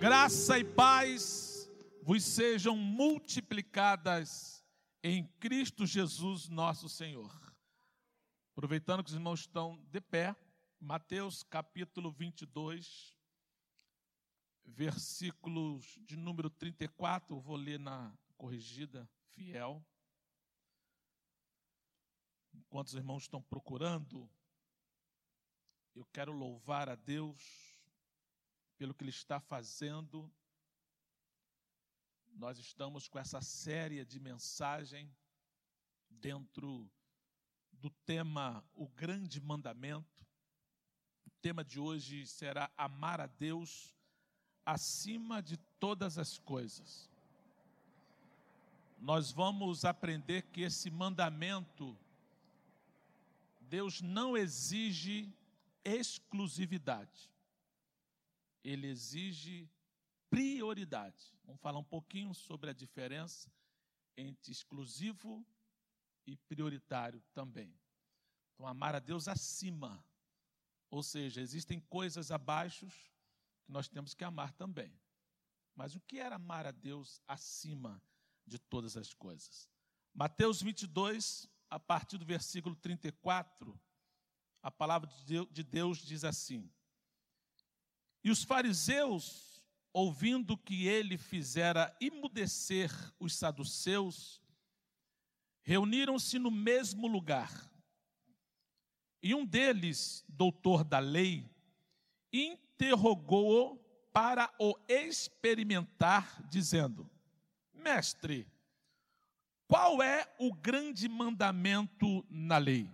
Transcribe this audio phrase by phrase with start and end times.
[0.00, 1.68] Graça e paz
[2.02, 4.64] vos sejam multiplicadas
[5.02, 7.34] em Cristo Jesus, nosso Senhor.
[8.52, 10.36] Aproveitando que os irmãos estão de pé,
[10.78, 13.12] Mateus capítulo 22,
[14.64, 19.84] versículos de número 34, eu vou ler na corrigida fiel.
[22.54, 24.30] Enquanto os irmãos estão procurando,
[25.92, 27.77] eu quero louvar a Deus
[28.78, 30.30] pelo que Ele está fazendo.
[32.32, 35.12] Nós estamos com essa série de mensagem
[36.08, 36.88] dentro
[37.72, 40.24] do tema O Grande Mandamento.
[41.26, 43.92] O tema de hoje será amar a Deus
[44.64, 47.10] acima de todas as coisas.
[48.96, 51.98] Nós vamos aprender que esse mandamento,
[53.60, 55.32] Deus não exige
[55.84, 57.28] exclusividade
[58.62, 59.70] ele exige
[60.30, 61.32] prioridade.
[61.44, 63.52] Vamos falar um pouquinho sobre a diferença
[64.16, 65.46] entre exclusivo
[66.26, 67.74] e prioritário também.
[68.54, 70.04] Então, amar a Deus acima,
[70.90, 72.86] ou seja, existem coisas abaixo
[73.64, 74.92] que nós temos que amar também.
[75.74, 78.02] Mas o que era amar a Deus acima
[78.44, 79.70] de todas as coisas?
[80.12, 83.80] Mateus 22, a partir do versículo 34,
[84.60, 85.08] a palavra
[85.52, 86.68] de Deus diz assim:
[88.22, 94.40] e os fariseus, ouvindo que ele fizera imudecer os saduceus,
[95.62, 97.70] reuniram-se no mesmo lugar.
[99.22, 101.48] E um deles, doutor da lei,
[102.32, 103.76] interrogou-o
[104.12, 107.08] para o experimentar, dizendo:
[107.72, 108.46] Mestre,
[109.66, 112.90] qual é o grande mandamento na lei?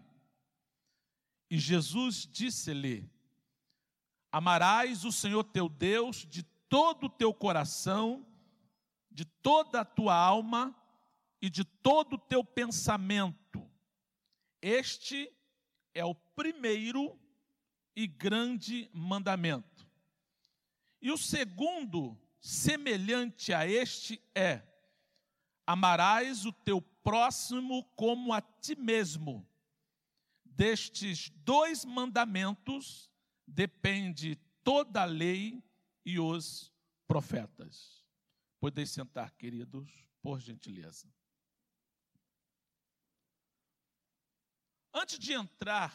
[1.51, 3.09] E Jesus disse-lhe:
[4.35, 8.27] Amarás o Senhor teu Deus de todo o teu coração,
[9.09, 10.77] de toda a tua alma
[11.41, 13.65] e de todo o teu pensamento.
[14.61, 15.33] Este
[15.95, 17.17] é o primeiro
[17.95, 19.89] e grande mandamento.
[21.01, 24.63] E o segundo, semelhante a este, é:
[25.65, 29.49] amarás o teu próximo como a ti mesmo.
[30.45, 33.14] Destes dois mandamentos
[33.47, 35.63] depende toda a lei
[36.05, 36.73] e os
[37.07, 38.05] profetas.
[38.59, 39.91] Podeis sentar, queridos,
[40.23, 41.13] por gentileza.
[44.93, 45.93] Antes de entrar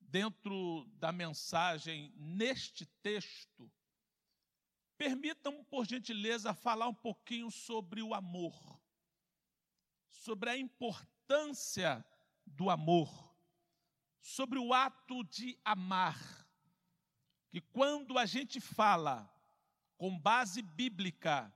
[0.00, 3.70] dentro da mensagem neste texto,
[4.96, 8.80] permitam, por gentileza, falar um pouquinho sobre o amor,
[10.10, 12.04] sobre a importância
[12.46, 13.25] do amor
[14.26, 16.18] sobre o ato de amar.
[17.48, 19.32] Que quando a gente fala
[19.96, 21.54] com base bíblica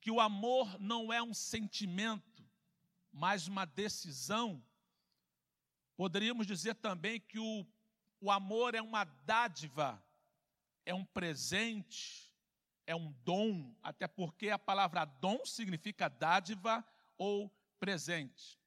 [0.00, 2.44] que o amor não é um sentimento,
[3.12, 4.60] mas uma decisão,
[5.96, 7.64] poderíamos dizer também que o,
[8.20, 10.04] o amor é uma dádiva,
[10.84, 12.34] é um presente,
[12.84, 16.84] é um dom, até porque a palavra dom significa dádiva
[17.16, 17.48] ou
[17.78, 18.59] presente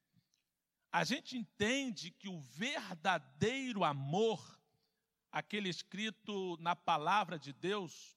[0.94, 4.40] a gente entende que o verdadeiro amor,
[5.32, 8.16] aquele escrito na palavra de Deus,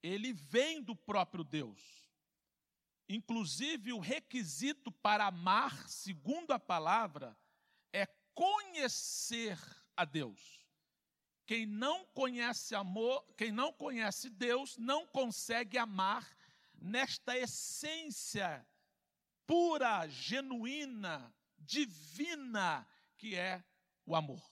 [0.00, 2.08] ele vem do próprio Deus.
[3.08, 7.36] Inclusive, o requisito para amar, segundo a palavra,
[7.92, 9.58] é conhecer
[9.96, 10.64] a Deus.
[11.46, 16.24] Quem não conhece amor, quem não conhece Deus, não consegue amar
[16.80, 18.64] nesta essência
[19.44, 22.86] pura, genuína, divina
[23.16, 23.64] que é
[24.06, 24.42] o amor.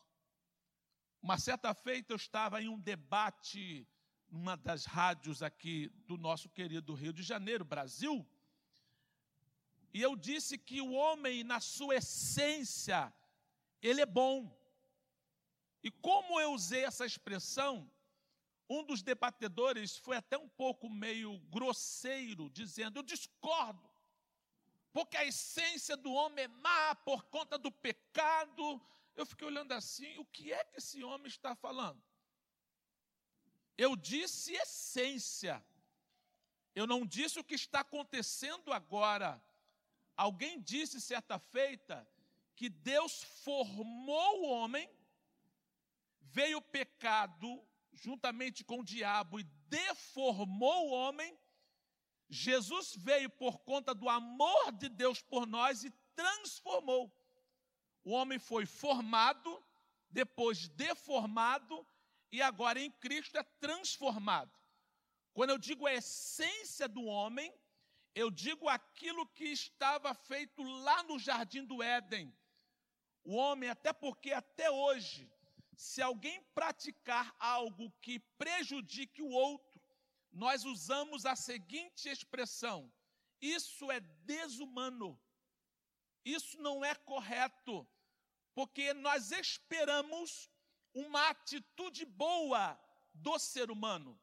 [1.23, 3.89] Uma certa feita eu estava em um debate
[4.29, 8.27] numa das rádios aqui do nosso querido Rio de Janeiro, Brasil,
[9.97, 13.11] e eu disse que o homem, na sua essência,
[13.81, 14.55] ele é bom.
[15.83, 17.91] E como eu usei essa expressão,
[18.69, 23.89] um dos debatedores foi até um pouco meio grosseiro, dizendo: Eu discordo
[24.97, 28.81] porque a essência do homem é má por conta do pecado.
[29.15, 32.03] Eu fiquei olhando assim, o que é que esse homem está falando?
[33.77, 35.63] Eu disse essência.
[36.75, 39.39] Eu não disse o que está acontecendo agora.
[40.17, 42.09] Alguém disse certa feita
[42.55, 44.89] que Deus formou o homem,
[46.23, 47.63] veio o pecado
[47.93, 51.39] juntamente com o diabo e deformou o homem
[52.29, 57.13] Jesus veio por conta do amor de Deus por nós e transformou.
[58.05, 59.63] O homem foi formado,
[60.11, 61.87] depois deformado
[62.33, 64.53] e agora em Cristo é transformado.
[65.33, 67.53] Quando eu digo a essência do homem,
[68.15, 72.35] eu digo aquilo que estava feito lá no jardim do Éden.
[73.23, 75.31] O homem, até porque até hoje,
[75.75, 79.66] se alguém praticar algo que prejudique o outro,
[80.37, 82.93] nós usamos a seguinte expressão:
[83.41, 85.19] isso é desumano.
[86.25, 87.89] Isso não é correto,
[88.55, 90.51] porque nós esperamos
[90.93, 92.79] uma atitude boa
[93.15, 94.21] do ser humano.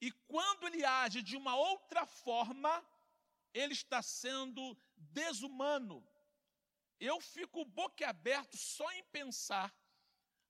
[0.00, 2.86] E quando ele age de uma outra forma,
[3.52, 6.06] ele está sendo desumano.
[7.00, 9.74] Eu fico boquiaberto só em pensar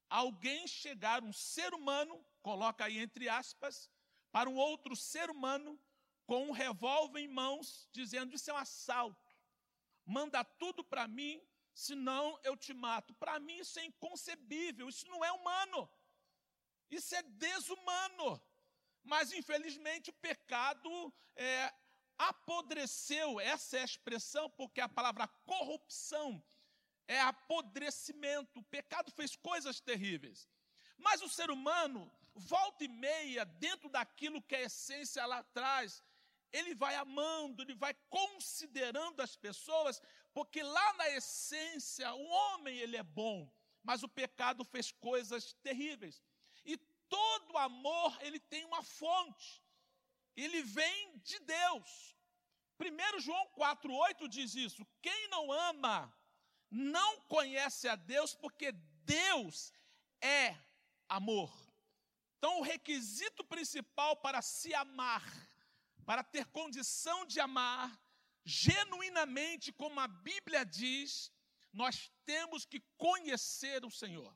[0.09, 3.89] alguém chegar, um ser humano, coloca aí entre aspas,
[4.31, 5.79] para um outro ser humano
[6.25, 9.35] com um revólver em mãos, dizendo: Isso é um assalto,
[10.05, 11.41] manda tudo para mim,
[11.73, 13.13] senão eu te mato.
[13.15, 15.89] Para mim isso é inconcebível, isso não é humano,
[16.89, 18.41] isso é desumano.
[19.03, 21.73] Mas infelizmente o pecado é,
[22.17, 26.43] apodreceu, essa é a expressão, porque a palavra corrupção
[27.07, 28.59] é apodrecimento.
[28.59, 30.47] O pecado fez coisas terríveis.
[30.97, 36.03] Mas o ser humano, volta e meia, dentro daquilo que é a essência lá atrás,
[36.51, 40.01] ele vai amando, ele vai considerando as pessoas,
[40.33, 43.51] porque lá na essência o homem ele é bom,
[43.83, 46.23] mas o pecado fez coisas terríveis.
[46.65, 46.77] E
[47.07, 49.61] todo amor ele tem uma fonte
[50.41, 52.15] ele vem de Deus.
[52.79, 56.13] 1 João 4,8 diz isso: quem não ama
[56.71, 58.71] não conhece a Deus, porque
[59.03, 59.73] Deus
[60.21, 60.55] é
[61.07, 61.51] amor.
[62.39, 65.23] Então, o requisito principal para se amar,
[66.05, 67.87] para ter condição de amar,
[68.43, 71.31] genuinamente, como a Bíblia diz,
[71.71, 74.35] nós temos que conhecer o Senhor.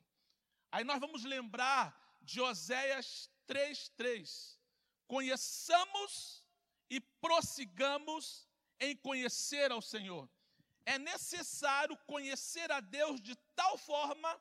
[0.70, 4.54] Aí nós vamos lembrar de Oséias 3,3
[5.06, 6.44] conheçamos
[6.90, 8.48] e prossigamos
[8.80, 10.28] em conhecer ao Senhor.
[10.84, 14.40] É necessário conhecer a Deus de tal forma.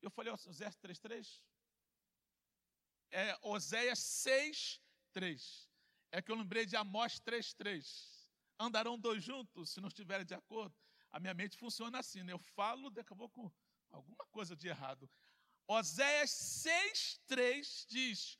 [0.00, 1.40] Eu falei Oséias 3,3?
[3.12, 5.68] É Oséias 6,3.
[6.10, 7.84] É que eu lembrei de Amós 3,3.
[8.58, 10.74] Andarão dois juntos se não estiverem de acordo.
[11.10, 12.32] A minha mente funciona assim, né?
[12.32, 13.54] Eu falo, daqui a pouco,
[13.90, 15.08] alguma coisa de errado.
[15.68, 18.38] Oséias 6,3 diz: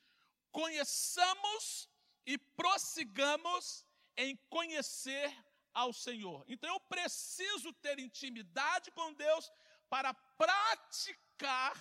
[0.51, 1.87] conheçamos
[2.25, 3.85] e prossigamos
[4.17, 5.31] em conhecer
[5.71, 6.43] ao Senhor.
[6.47, 9.51] Então eu preciso ter intimidade com Deus
[9.87, 11.77] para praticar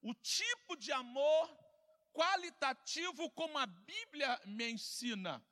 [0.00, 1.65] o tipo de amor
[2.16, 5.44] qualitativo como a Bíblia me ensina.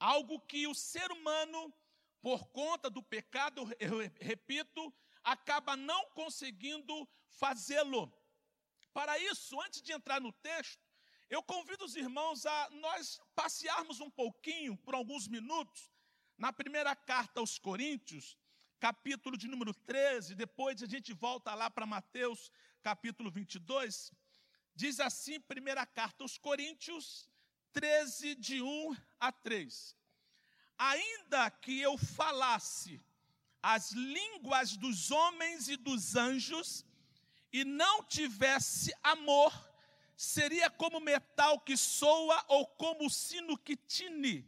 [0.00, 1.72] Algo que o ser humano,
[2.22, 4.92] por conta do pecado, eu repito,
[5.22, 7.06] acaba não conseguindo
[7.42, 8.02] fazê-lo.
[8.94, 10.82] Para isso, antes de entrar no texto,
[11.28, 15.90] eu convido os irmãos a nós passearmos um pouquinho, por alguns minutos,
[16.38, 18.38] na primeira carta aos Coríntios,
[18.80, 22.50] capítulo de número 13, depois a gente volta lá para Mateus,
[22.82, 24.12] capítulo 22.
[24.74, 27.28] Diz assim, primeira carta aos Coríntios,
[27.72, 29.96] 13, de 1 a 3.
[30.76, 33.00] Ainda que eu falasse
[33.62, 36.84] as línguas dos homens e dos anjos,
[37.52, 39.52] e não tivesse amor,
[40.16, 44.44] seria como metal que soa ou como sino que tine.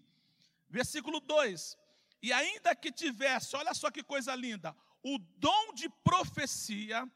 [0.69, 1.79] Versículo 2:
[2.21, 7.09] E ainda que tivesse, olha só que coisa linda, o dom de profecia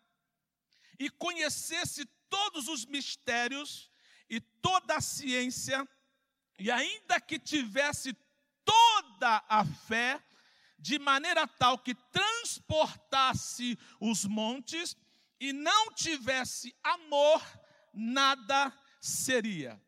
[0.96, 3.90] e conhecesse todos os mistérios
[4.28, 5.87] e toda a ciência,
[6.58, 8.16] e ainda que tivesse
[8.64, 10.22] toda a fé,
[10.78, 14.96] de maneira tal que transportasse os montes,
[15.38, 17.42] e não tivesse amor,
[17.92, 19.80] nada seria.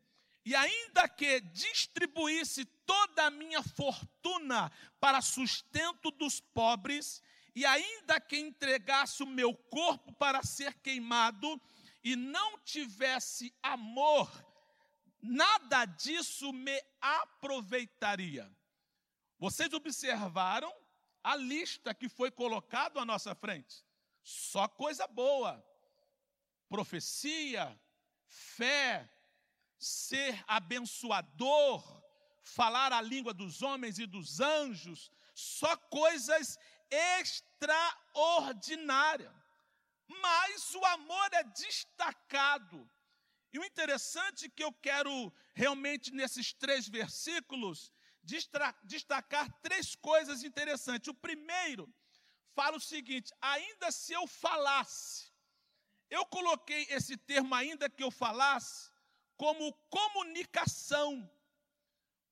[0.45, 7.23] E ainda que distribuísse toda a minha fortuna para sustento dos pobres,
[7.55, 11.61] e ainda que entregasse o meu corpo para ser queimado,
[12.03, 14.31] e não tivesse amor,
[15.21, 18.51] nada disso me aproveitaria.
[19.39, 20.73] Vocês observaram
[21.23, 23.85] a lista que foi colocado à nossa frente?
[24.23, 25.65] Só coisa boa.
[26.69, 27.79] Profecia,
[28.25, 29.09] fé,
[29.79, 32.03] ser abençoador,
[32.41, 36.57] falar a língua dos homens e dos anjos, só coisas
[36.91, 39.42] extraordinárias.
[40.21, 42.91] Mas o amor é destacado.
[43.53, 47.93] E o interessante que eu quero realmente nesses três versículos
[48.85, 51.09] destacar três coisas interessantes.
[51.09, 51.93] O primeiro
[52.55, 55.33] fala o seguinte: ainda se eu falasse,
[56.13, 58.91] Eu coloquei esse termo, ainda que eu falasse,
[59.35, 61.11] como comunicação.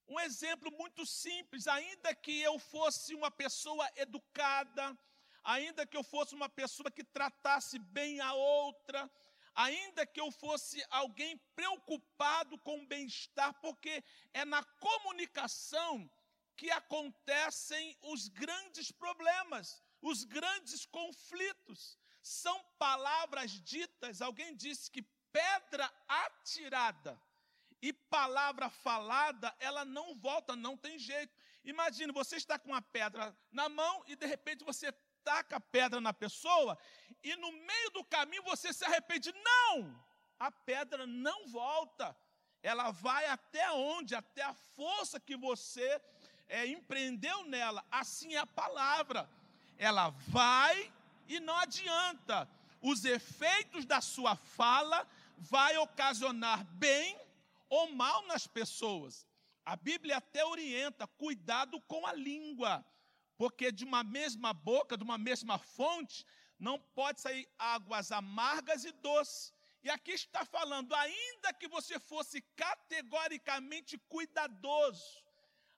[0.07, 4.99] Um exemplo muito simples, ainda que eu fosse uma pessoa educada,
[5.45, 9.11] ainda que eu fosse uma pessoa que tratasse bem a outra,
[9.55, 16.11] ainda que eu fosse alguém preocupado com o bem-estar, porque é na comunicação
[16.57, 21.99] que acontecem os grandes problemas, os grandes conflitos.
[22.23, 27.21] São palavras ditas, alguém disse que pedra atirada
[27.81, 31.35] e palavra falada, ela não volta, não tem jeito.
[31.65, 34.93] Imagine, você está com uma pedra na mão e de repente você
[35.25, 36.79] taca a pedra na pessoa
[37.23, 39.33] e no meio do caminho você se arrepende.
[39.33, 39.95] Não!
[40.39, 42.17] A pedra não volta.
[42.63, 44.15] Ela vai até onde?
[44.15, 46.01] Até a força que você
[46.49, 47.85] é, empreendeu nela.
[47.91, 49.29] Assim é a palavra.
[49.79, 50.93] Ela vai
[51.29, 52.49] e não adianta.
[52.83, 57.19] Os efeitos da sua fala vai ocasionar bem
[57.69, 59.27] ou mal nas pessoas.
[59.65, 62.85] A Bíblia até orienta, cuidado com a língua,
[63.41, 66.27] porque de uma mesma boca, de uma mesma fonte,
[66.59, 69.51] não pode sair águas amargas e doces.
[69.83, 75.25] E aqui está falando, ainda que você fosse categoricamente cuidadoso,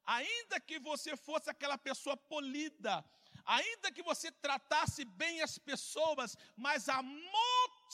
[0.05, 3.05] ainda que você fosse aquela pessoa polida,
[3.45, 7.01] ainda que você tratasse bem as pessoas, mas a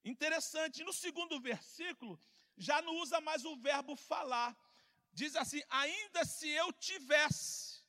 [0.05, 2.19] Interessante, no segundo versículo,
[2.61, 4.55] já não usa mais o verbo falar.
[5.13, 7.83] Diz assim: ainda se eu tivesse,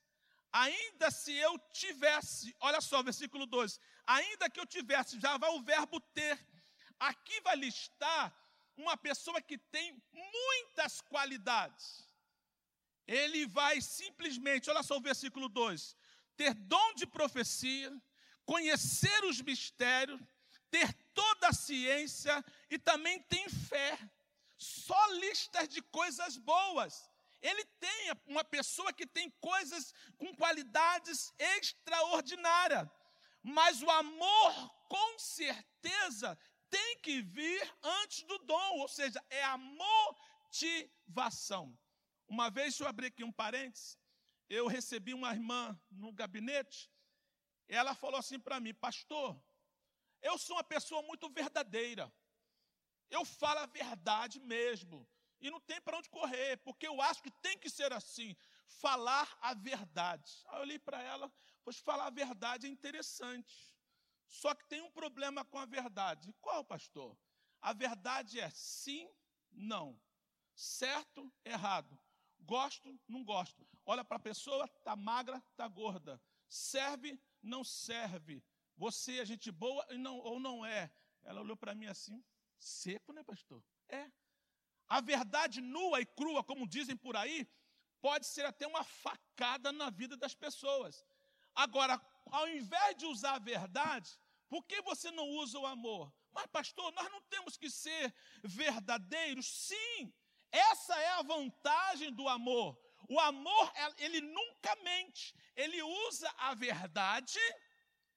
[0.51, 5.61] ainda se eu tivesse, olha só, versículo 2: ainda que eu tivesse, já vai o
[5.61, 6.39] verbo ter.
[6.97, 8.33] Aqui vai listar
[8.77, 12.07] uma pessoa que tem muitas qualidades.
[13.05, 15.97] Ele vai simplesmente, olha só o versículo 2:
[16.37, 17.91] ter dom de profecia,
[18.45, 20.19] conhecer os mistérios,
[20.69, 23.99] ter toda a ciência e também tem fé.
[24.61, 27.09] Só listas de coisas boas.
[27.41, 32.87] Ele tem uma pessoa que tem coisas com qualidades extraordinárias.
[33.41, 36.37] Mas o amor, com certeza,
[36.69, 41.75] tem que vir antes do dom, ou seja, é a motivação.
[42.27, 43.97] Uma vez eu abri aqui um parênteses,
[44.47, 46.87] eu recebi uma irmã no gabinete,
[47.67, 49.43] ela falou assim para mim, pastor,
[50.21, 52.13] eu sou uma pessoa muito verdadeira,
[53.11, 55.07] eu falo a verdade mesmo,
[55.39, 58.35] e não tem para onde correr, porque eu acho que tem que ser assim,
[58.67, 60.31] falar a verdade.
[60.47, 61.31] Aí eu olhei para ela,
[61.63, 63.75] pois falar a verdade é interessante,
[64.27, 66.33] só que tem um problema com a verdade.
[66.39, 67.17] Qual, pastor?
[67.61, 69.07] A verdade é sim,
[69.51, 69.99] não,
[70.55, 71.99] certo, errado.
[72.39, 73.67] Gosto, não gosto.
[73.85, 76.19] Olha para a pessoa, está magra, está gorda.
[76.47, 78.43] Serve, não serve.
[78.77, 80.91] Você é gente boa não, ou não é.
[81.23, 82.23] Ela olhou para mim assim,
[82.63, 83.63] seco, né, pastor?
[83.89, 84.09] É.
[84.87, 87.47] A verdade nua e crua, como dizem por aí,
[88.01, 91.05] pode ser até uma facada na vida das pessoas.
[91.53, 96.13] Agora, ao invés de usar a verdade, por que você não usa o amor?
[96.31, 98.13] Mas, pastor, nós não temos que ser
[98.43, 99.45] verdadeiros?
[99.67, 100.13] Sim,
[100.51, 102.77] essa é a vantagem do amor.
[103.09, 107.39] O amor, ele nunca mente, ele usa a verdade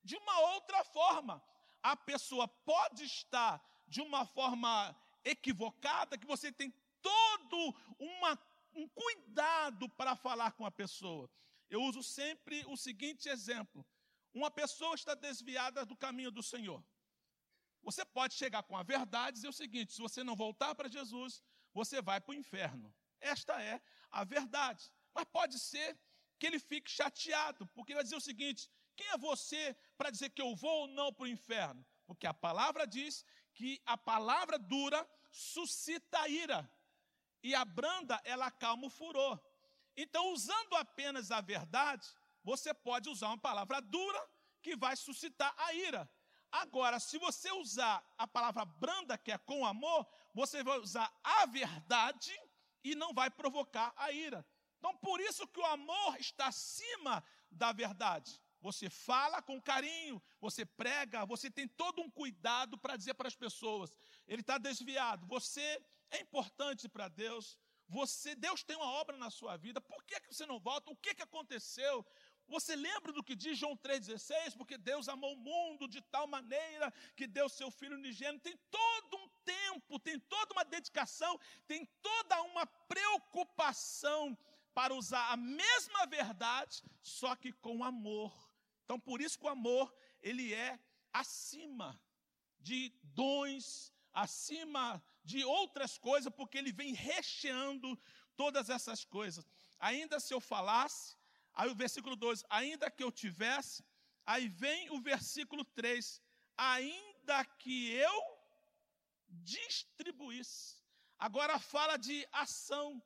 [0.02, 1.42] de uma outra forma.
[1.82, 8.38] A pessoa pode estar de uma forma equivocada, que você tem todo uma,
[8.74, 11.30] um cuidado para falar com a pessoa.
[11.70, 13.86] Eu uso sempre o seguinte exemplo:
[14.32, 16.82] uma pessoa está desviada do caminho do Senhor.
[17.82, 20.88] Você pode chegar com a verdade e dizer o seguinte: se você não voltar para
[20.88, 22.94] Jesus, você vai para o inferno.
[23.20, 24.90] Esta é a verdade.
[25.14, 25.98] Mas pode ser
[26.38, 30.30] que ele fique chateado, porque ele vai dizer o seguinte: quem é você para dizer
[30.30, 31.84] que eu vou ou não para o inferno?
[32.06, 33.24] Porque a palavra diz
[33.54, 36.70] que a palavra dura suscita a ira,
[37.42, 39.38] e a branda, ela acalma o furor.
[39.96, 42.08] Então, usando apenas a verdade,
[42.42, 44.30] você pode usar uma palavra dura
[44.62, 46.10] que vai suscitar a ira.
[46.50, 51.46] Agora, se você usar a palavra branda, que é com amor, você vai usar a
[51.46, 52.32] verdade
[52.82, 54.46] e não vai provocar a ira.
[54.78, 58.40] Então, por isso que o amor está acima da verdade.
[58.64, 63.36] Você fala com carinho, você prega, você tem todo um cuidado para dizer para as
[63.36, 63.94] pessoas:
[64.26, 69.58] ele está desviado, você é importante para Deus, você, Deus tem uma obra na sua
[69.58, 70.90] vida, por que, que você não volta?
[70.90, 72.06] O que, que aconteceu?
[72.48, 74.56] Você lembra do que diz João 3,16?
[74.56, 78.44] Porque Deus amou o mundo de tal maneira que deu seu Filho unigênito.
[78.44, 84.38] Tem todo um tempo, tem toda uma dedicação, tem toda uma preocupação
[84.72, 88.43] para usar a mesma verdade, só que com amor.
[88.84, 90.78] Então, por isso que o amor, ele é
[91.12, 92.00] acima
[92.60, 97.98] de dons, acima de outras coisas, porque ele vem recheando
[98.36, 99.46] todas essas coisas.
[99.78, 101.16] Ainda se eu falasse,
[101.52, 103.84] aí o versículo 2, ainda que eu tivesse,
[104.26, 106.20] aí vem o versículo 3,
[106.56, 108.16] ainda que eu
[109.28, 110.82] distribuísse.
[111.18, 113.02] Agora fala de ação,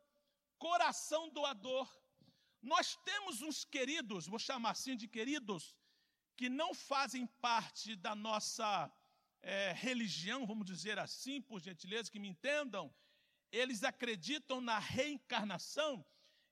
[0.59, 1.89] coração doador.
[2.61, 5.77] Nós temos uns queridos, vou chamar assim de queridos,
[6.37, 8.93] que não fazem parte da nossa
[9.41, 12.95] é, religião, vamos dizer assim, por gentileza, que me entendam,
[13.51, 16.05] eles acreditam na reencarnação,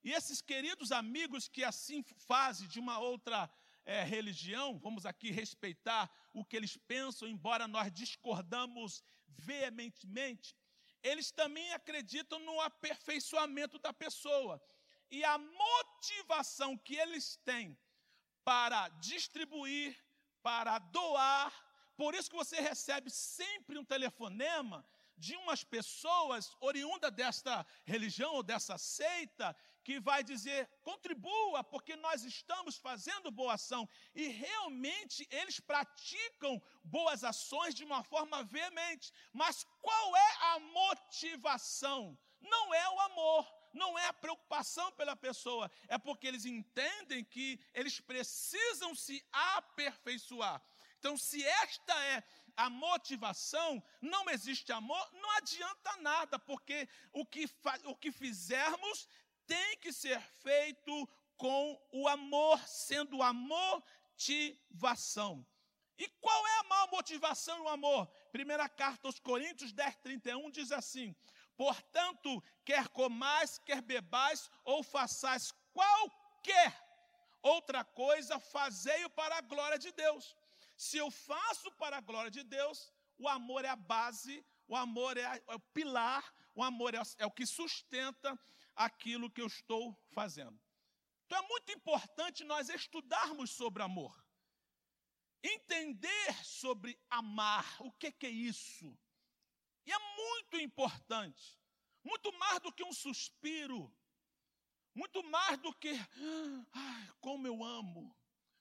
[0.03, 3.51] e esses queridos amigos que assim fazem de uma outra
[3.85, 10.57] é, religião, vamos aqui respeitar o que eles pensam, embora nós discordamos veementemente,
[11.03, 14.63] eles também acreditam no aperfeiçoamento da pessoa.
[15.11, 17.77] E a motivação que eles têm
[18.45, 19.97] para distribuir,
[20.43, 21.53] para doar,
[21.97, 24.87] por isso que você recebe sempre um telefonema
[25.17, 32.25] de umas pessoas oriundas desta religião ou dessa seita que vai dizer: contribua, porque nós
[32.25, 33.89] estamos fazendo boa ação.
[34.15, 39.13] E realmente eles praticam boas ações de uma forma veemente.
[39.33, 42.19] Mas qual é a motivação?
[42.41, 47.61] Não é o amor, não é a preocupação pela pessoa, é porque eles entendem que
[47.73, 50.61] eles precisam se aperfeiçoar.
[50.99, 52.25] Então, se esta é
[52.57, 57.49] a motivação, não existe amor, não adianta nada, porque o que,
[57.85, 59.07] o que fizermos
[59.47, 65.47] tem que ser feito com o amor, sendo a motivação.
[65.99, 68.07] E qual é a maior motivação no amor?
[68.33, 71.15] Primeira carta aos Coríntios 10, 31 diz assim:
[71.57, 76.87] Portanto, quer comais, quer bebais, ou façais qualquer
[77.43, 80.37] outra coisa, fazei-o para a glória de Deus.
[80.77, 85.17] Se eu faço para a glória de Deus, o amor é a base, o amor
[85.17, 88.39] é, a, é o pilar, o amor é, é o que sustenta
[88.75, 90.61] aquilo que eu estou fazendo.
[91.25, 94.15] Então é muito importante nós estudarmos sobre amor.
[95.43, 98.97] Entender sobre amar, o que, que é isso?
[99.87, 101.59] E é muito importante,
[102.03, 103.93] muito mais do que um suspiro,
[104.95, 105.91] muito mais do que,
[106.73, 108.15] ai, como eu amo,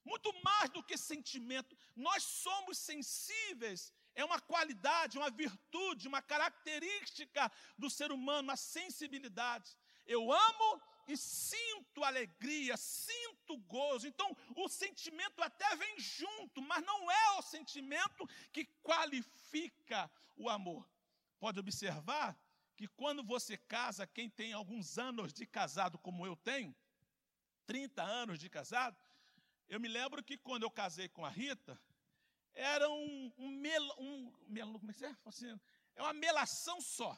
[0.03, 1.75] muito mais do que sentimento.
[1.95, 9.75] Nós somos sensíveis, é uma qualidade, uma virtude, uma característica do ser humano, a sensibilidade.
[10.05, 14.07] Eu amo e sinto alegria, sinto gozo.
[14.07, 20.88] Então, o sentimento até vem junto, mas não é o sentimento que qualifica o amor.
[21.39, 22.38] Pode observar
[22.76, 26.76] que quando você casa, quem tem alguns anos de casado, como eu tenho,
[27.65, 28.98] 30 anos de casado,
[29.67, 31.80] eu me lembro que quando eu casei com a Rita,
[32.54, 33.48] era um, um,
[33.98, 35.15] um mel, como é que é?
[35.26, 35.60] Assim,
[35.95, 37.17] é uma melação só.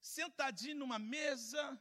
[0.00, 1.80] Sentadinho numa mesa,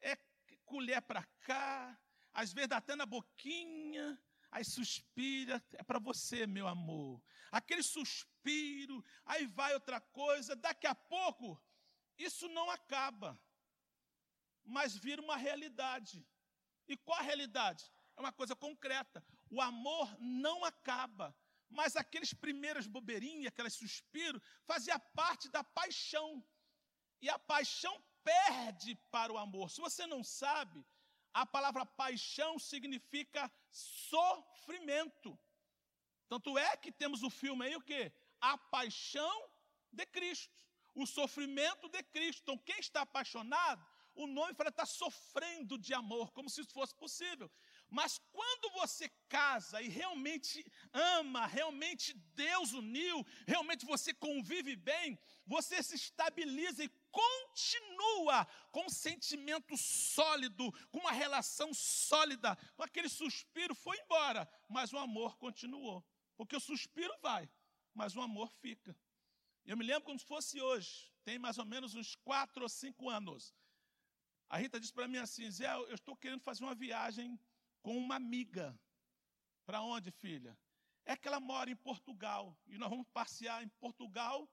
[0.00, 0.16] é
[0.64, 1.98] colher para cá,
[2.32, 4.18] às vezes até na boquinha,
[4.50, 7.22] aí suspira, é para você, meu amor.
[7.50, 8.28] Aquele suspiro,
[9.24, 11.60] aí vai outra coisa, daqui a pouco,
[12.16, 13.38] isso não acaba,
[14.64, 16.26] mas vira uma realidade.
[16.86, 17.84] E qual a realidade?
[18.18, 19.24] é uma coisa concreta.
[19.48, 21.34] O amor não acaba.
[21.70, 26.44] Mas aqueles primeiros bobeirinhos, aqueles suspiros, fazia parte da paixão.
[27.22, 29.70] E a paixão perde para o amor.
[29.70, 30.84] Se você não sabe,
[31.32, 35.38] a palavra paixão significa sofrimento.
[36.28, 38.12] Tanto é que temos o filme aí o quê?
[38.40, 39.50] A paixão
[39.92, 40.54] de Cristo.
[40.94, 42.42] O sofrimento de Cristo.
[42.42, 43.86] Então, quem está apaixonado,
[44.18, 47.48] o nome fala está sofrendo de amor, como se isso fosse possível.
[47.88, 55.82] Mas quando você casa e realmente ama, realmente Deus uniu, realmente você convive bem, você
[55.82, 62.58] se estabiliza e continua com um sentimento sólido, com uma relação sólida.
[62.76, 66.04] Aquele suspiro foi embora, mas o amor continuou.
[66.36, 67.48] Porque o suspiro vai,
[67.94, 68.96] mas o amor fica.
[69.64, 73.10] Eu me lembro como se fosse hoje, tem mais ou menos uns quatro ou cinco
[73.10, 73.54] anos.
[74.48, 77.38] A Rita disse para mim assim: Zé, eu estou querendo fazer uma viagem
[77.82, 78.78] com uma amiga.
[79.66, 80.58] Para onde, filha?
[81.04, 82.58] É que ela mora em Portugal.
[82.66, 84.50] E nós vamos passear em Portugal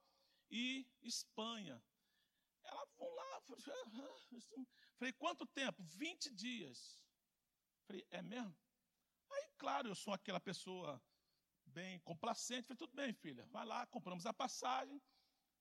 [0.50, 1.82] e Espanha.
[2.63, 3.41] Ela vão lá.
[4.98, 5.82] Falei, quanto tempo?
[5.84, 7.02] 20 dias.
[7.88, 8.56] Falei, é mesmo?
[9.30, 11.02] Aí, claro, eu sou aquela pessoa
[11.75, 12.67] bem complacente.
[12.67, 14.99] Falei, tudo bem, filha, vai lá, compramos a passagem.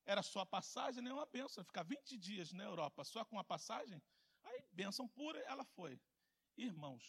[0.06, 1.64] Era só a passagem, nem uma benção.
[1.64, 4.00] Ficar 20 dias na Europa só com a passagem.
[4.44, 6.00] Aí, bênção pura, ela foi.
[6.56, 7.04] Irmãos,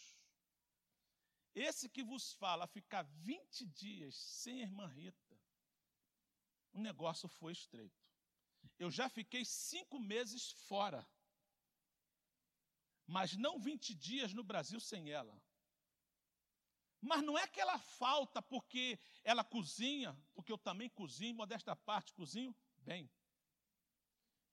[1.54, 5.38] esse que vos fala ficar 20 dias sem a irmã Rita,
[6.72, 8.04] o negócio foi estreito.
[8.78, 11.06] Eu já fiquei cinco meses fora,
[13.06, 15.40] mas não 20 dias no Brasil sem ela.
[17.06, 22.12] Mas não é que ela falta porque ela cozinha, porque eu também cozinho, modesta parte,
[22.12, 23.08] cozinho bem.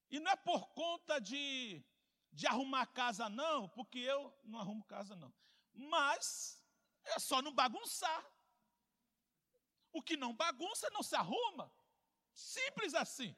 [0.07, 1.83] E não é por conta de,
[2.31, 5.33] de arrumar casa, não, porque eu não arrumo casa, não.
[5.73, 6.63] Mas
[7.05, 8.23] é só não bagunçar.
[9.91, 11.73] O que não bagunça não se arruma.
[12.35, 13.35] Simples assim.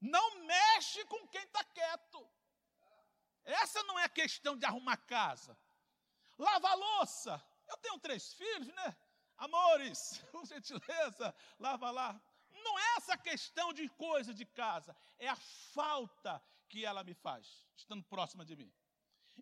[0.00, 2.26] Não mexe com quem está quieto.
[3.44, 5.54] Essa não é questão de arrumar casa.
[6.38, 7.49] Lava a louça.
[7.70, 8.96] Eu tenho três filhos, né?
[9.36, 12.20] Amores, com gentileza, lava lá.
[12.50, 17.64] Não é essa questão de coisa de casa, é a falta que ela me faz,
[17.76, 18.72] estando próxima de mim.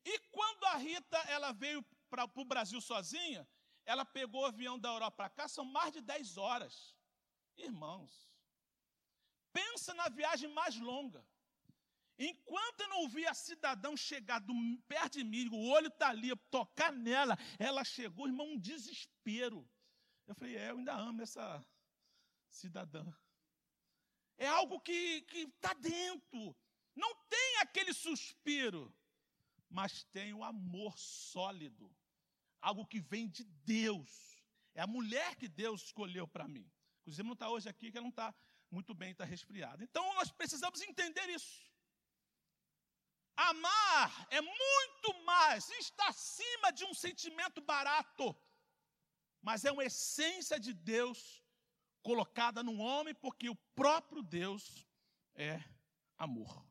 [0.04, 3.48] E quando a Rita ela veio para o Brasil sozinha,
[3.84, 6.94] ela pegou o avião da Europa para cá, são mais de 10 horas.
[7.56, 8.30] Irmãos,
[9.52, 11.26] pensa na viagem mais longa.
[12.18, 14.52] Enquanto eu não vi a cidadão chegar do,
[14.88, 19.68] perto de mim, o olho está ali, tocar nela, ela chegou, irmão, um desespero.
[20.26, 21.64] Eu falei, é, eu ainda amo essa
[22.50, 23.06] cidadã.
[24.36, 26.56] É algo que está dentro.
[26.94, 28.92] Não tem aquele suspiro,
[29.70, 31.94] mas tem o amor sólido
[32.60, 34.42] algo que vem de Deus.
[34.74, 36.70] É a mulher que Deus escolheu para mim.
[37.00, 38.34] Inclusive, não está hoje aqui, que ela não está
[38.70, 39.82] muito bem, está resfriada.
[39.82, 41.67] Então, nós precisamos entender isso.
[43.38, 48.36] Amar é muito mais, está acima de um sentimento barato,
[49.40, 51.40] mas é uma essência de Deus
[52.02, 54.84] colocada no homem, porque o próprio Deus
[55.36, 55.62] é
[56.16, 56.66] amor.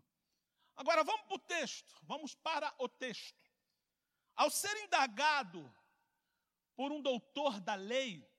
[0.75, 3.49] Agora vamos para o texto, vamos para o texto.
[4.35, 5.73] Ao ser indagado
[6.75, 8.29] por um doutor da lei,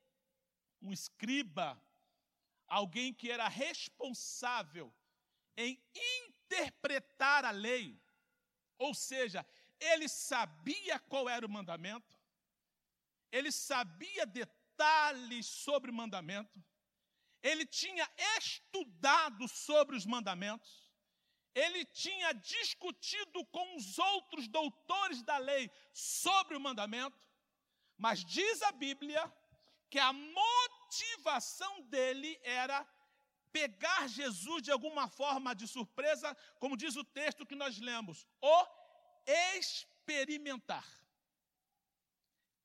[0.83, 1.83] um escriba,
[2.67, 4.95] alguém que era responsável
[5.57, 7.99] em interpretar a lei,
[8.79, 9.45] ou seja,
[9.81, 12.15] ele sabia qual era o mandamento,
[13.31, 16.63] ele sabia detalhes sobre o mandamento,
[17.43, 20.91] ele tinha estudado sobre os mandamentos,
[21.55, 27.19] ele tinha discutido com os outros doutores da lei sobre o mandamento,
[27.97, 29.33] mas diz a Bíblia
[29.91, 32.87] que a motivação dele era
[33.53, 38.67] pegar Jesus de alguma forma de surpresa, como diz o texto que nós lemos, o
[39.27, 40.87] experimentar.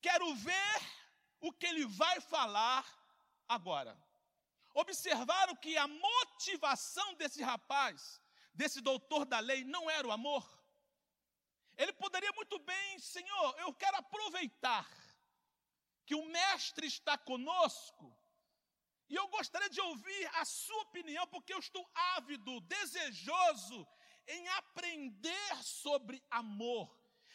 [0.01, 0.81] Quero ver
[1.39, 2.85] o que ele vai falar
[3.47, 3.97] agora.
[4.73, 8.21] Observaram que a motivação desse rapaz,
[8.53, 10.43] desse doutor da lei, não era o amor.
[11.77, 14.87] Ele poderia muito bem, Senhor, eu quero aproveitar
[16.05, 18.15] que o Mestre está conosco.
[19.13, 21.83] E eu gostaria de ouvir a sua opinião, porque eu estou
[22.15, 23.79] ávido, desejoso
[24.35, 26.85] em aprender sobre amor.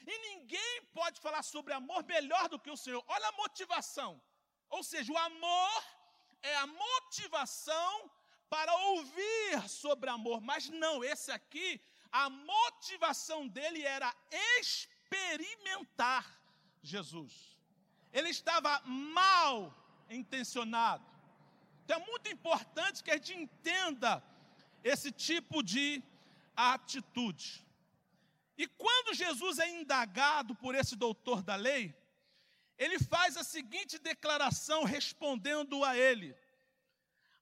[0.04, 3.04] E ninguém pode falar sobre amor melhor do que o Senhor.
[3.06, 4.10] Olha a motivação.
[4.76, 5.84] Ou seja, o amor
[6.42, 8.10] é a motivação
[8.54, 10.40] para ouvir sobre amor.
[10.40, 14.12] Mas não, esse aqui, a motivação dele era
[14.58, 16.24] experimentar
[16.82, 17.58] Jesus
[18.12, 19.74] ele estava mal
[20.10, 21.17] intencionado.
[21.88, 24.22] Então é muito importante que a gente entenda
[24.85, 26.03] esse tipo de
[26.55, 27.66] atitude.
[28.59, 31.96] E quando Jesus é indagado por esse doutor da lei,
[32.77, 36.37] ele faz a seguinte declaração respondendo a ele: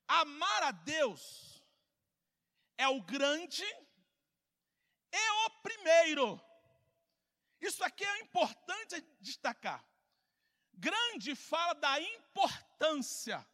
[0.07, 1.61] Amar a Deus
[2.79, 3.65] é o grande
[5.13, 6.41] e o primeiro.
[7.61, 9.85] Isso aqui é importante destacar.
[10.73, 13.45] Grande fala da importância.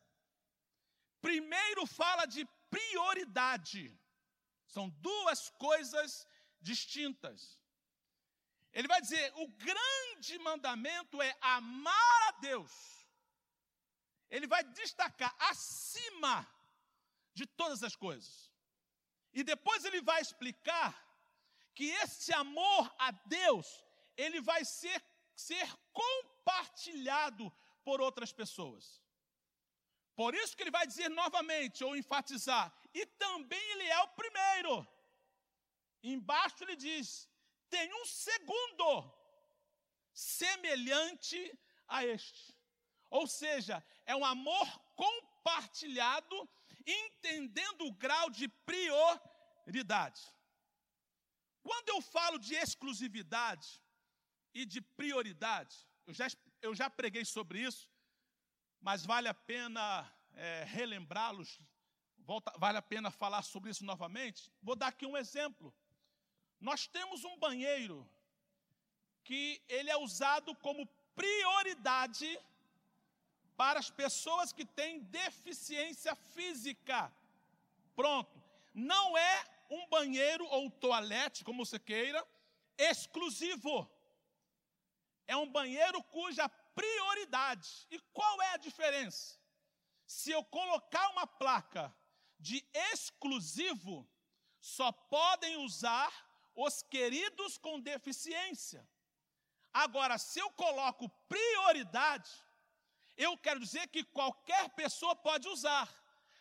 [1.23, 3.83] Primeiro fala de prioridade.
[4.67, 6.27] São duas coisas
[6.61, 7.59] distintas.
[8.73, 12.73] Ele vai dizer: o grande mandamento é amar a Deus.
[14.29, 16.47] Ele vai destacar acima
[17.35, 18.51] de todas as coisas.
[19.33, 20.91] E depois ele vai explicar
[21.75, 23.85] que esse amor a Deus,
[24.17, 25.03] ele vai ser,
[25.35, 27.51] ser compartilhado
[27.85, 29.02] por outras pessoas.
[30.15, 34.87] Por isso que ele vai dizer novamente, ou enfatizar, e também ele é o primeiro.
[36.03, 37.29] Embaixo ele diz:
[37.71, 38.89] tem um segundo,
[40.13, 42.55] semelhante a este.
[43.09, 46.49] Ou seja, é um amor compartilhado,
[46.87, 50.23] entendendo o grau de prioridade.
[51.63, 53.81] Quando eu falo de exclusividade
[54.53, 56.27] e de prioridade, eu já,
[56.61, 57.92] eu já preguei sobre isso,
[58.83, 61.61] mas vale a pena é, relembrá-los,
[62.59, 64.53] vale a pena falar sobre isso novamente.
[64.61, 65.73] Vou dar aqui um exemplo.
[66.61, 68.09] Nós temos um banheiro
[69.23, 72.39] que ele é usado como prioridade
[73.57, 77.13] para as pessoas que têm deficiência física.
[77.95, 78.43] Pronto.
[78.75, 82.27] Não é um banheiro ou toalete, como você queira,
[82.77, 83.89] exclusivo.
[85.27, 87.87] É um banheiro cuja prioridade.
[87.91, 89.39] E qual é a diferença?
[90.07, 91.95] Se eu colocar uma placa
[92.39, 94.09] de exclusivo,
[94.61, 96.11] só podem usar
[96.55, 98.87] os queridos com deficiência.
[99.73, 102.31] Agora, se eu coloco prioridade,
[103.17, 105.89] eu quero dizer que qualquer pessoa pode usar.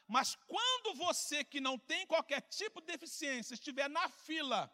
[0.08, 4.70] Mas quando você que não tem qualquer tipo de deficiência estiver na fila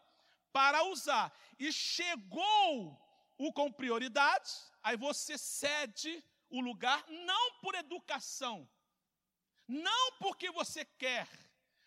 [0.52, 3.00] para usar e chegou
[3.38, 4.50] o com prioridade,
[4.88, 6.12] aí você cede
[6.48, 8.56] o lugar não por educação,
[9.66, 11.28] não porque você quer,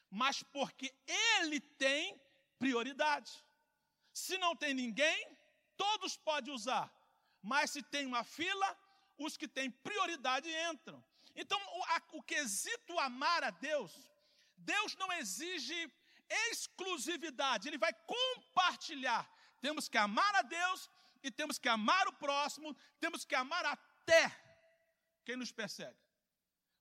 [0.07, 0.93] mas porque
[1.33, 2.21] ele tem
[2.59, 3.31] prioridade.
[4.13, 5.19] Se não tem ninguém,
[5.75, 6.87] todos podem usar,
[7.41, 8.69] mas se tem uma fila,
[9.17, 11.03] os que têm prioridade entram.
[11.35, 13.91] Então, o, a, o quesito amar a Deus,
[14.55, 15.91] Deus não exige
[16.49, 19.27] exclusividade, Ele vai compartilhar.
[19.59, 20.89] Temos que amar a Deus
[21.23, 24.29] e temos que amar o próximo, temos que amar até
[25.23, 25.99] quem nos persegue.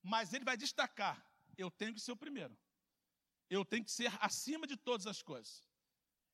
[0.03, 1.25] Mas Ele vai destacar:
[1.57, 2.57] eu tenho que ser o primeiro,
[3.49, 5.69] eu tenho que ser acima de todas as coisas,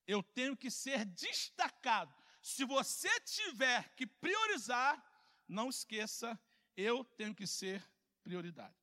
[0.07, 2.15] eu tenho que ser destacado.
[2.41, 5.03] Se você tiver que priorizar,
[5.49, 6.39] não esqueça,
[6.77, 7.85] eu tenho que ser
[8.23, 8.77] prioridade.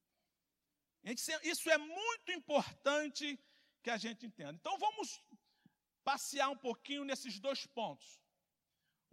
[1.43, 3.39] Isso é muito importante
[3.81, 4.53] que a gente entenda.
[4.53, 5.21] Então vamos
[6.03, 8.22] passear um pouquinho nesses dois pontos.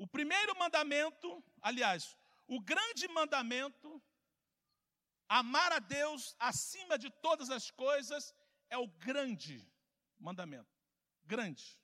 [0.00, 4.02] O primeiro mandamento, aliás, o grande mandamento,
[5.28, 8.34] amar a Deus acima de todas as coisas,
[8.70, 9.70] é o grande
[10.18, 10.74] mandamento.
[11.24, 11.78] Grande.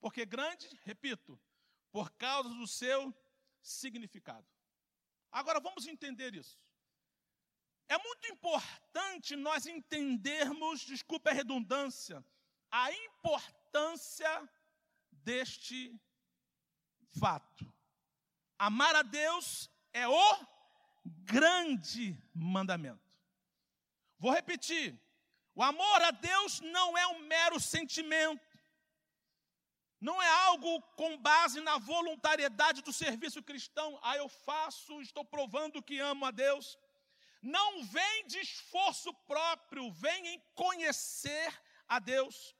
[0.00, 1.38] Porque grande, repito,
[1.90, 3.14] por causa do seu
[3.60, 4.48] significado.
[5.30, 6.58] Agora vamos entender isso.
[7.86, 12.24] É muito importante nós entendermos, desculpe a redundância,
[12.70, 14.50] a importância
[15.10, 15.94] deste
[17.18, 17.72] fato.
[18.58, 20.46] Amar a Deus é o
[21.04, 23.00] grande mandamento.
[24.18, 24.98] Vou repetir:
[25.54, 28.58] o amor a Deus não é um mero sentimento,
[30.00, 33.98] não é algo com base na voluntariedade do serviço cristão.
[34.02, 36.78] Ah, eu faço, estou provando que amo a Deus.
[37.42, 42.54] Não vem de esforço próprio, vem em conhecer a Deus.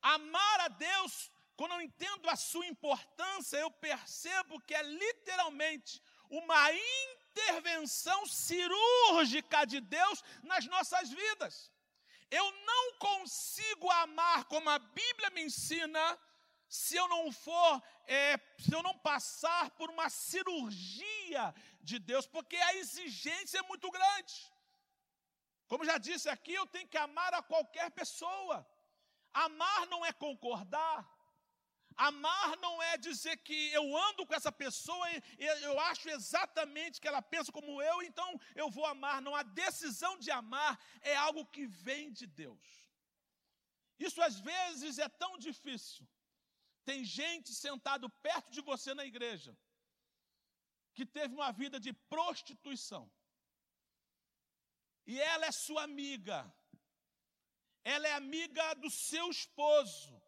[0.00, 6.72] Amar a Deus, quando eu entendo a sua importância, eu percebo que é literalmente uma
[6.72, 11.72] intervenção cirúrgica de Deus nas nossas vidas.
[12.30, 16.04] Eu não consigo amar como a Bíblia me ensina
[16.68, 22.56] se eu não for, é, se eu não passar por uma cirurgia de Deus, porque
[22.56, 24.34] a exigência é muito grande.
[25.66, 28.64] Como já disse aqui, eu tenho que amar a qualquer pessoa.
[29.34, 31.17] Amar não é concordar.
[31.98, 37.08] Amar não é dizer que eu ando com essa pessoa e eu acho exatamente que
[37.08, 39.20] ela pensa como eu, então eu vou amar.
[39.20, 42.66] Não, a decisão de amar é algo que vem de Deus.
[43.98, 46.06] Isso às vezes é tão difícil.
[46.84, 49.58] Tem gente sentado perto de você na igreja
[50.94, 53.04] que teve uma vida de prostituição.
[55.04, 56.38] E ela é sua amiga.
[57.82, 60.22] Ela é amiga do seu esposo.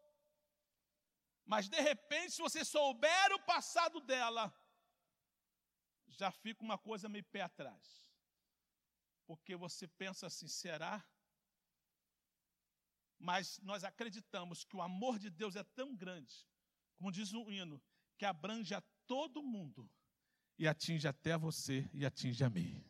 [1.51, 4.43] Mas de repente, se você souber o passado dela,
[6.07, 7.85] já fica uma coisa meio pé atrás.
[9.25, 10.95] Porque você pensa assim: será?
[13.19, 16.35] Mas nós acreditamos que o amor de Deus é tão grande
[17.01, 17.81] como diz o hino,
[18.15, 19.89] que abrange a todo mundo
[20.55, 22.85] e atinge até você e atinge a mim.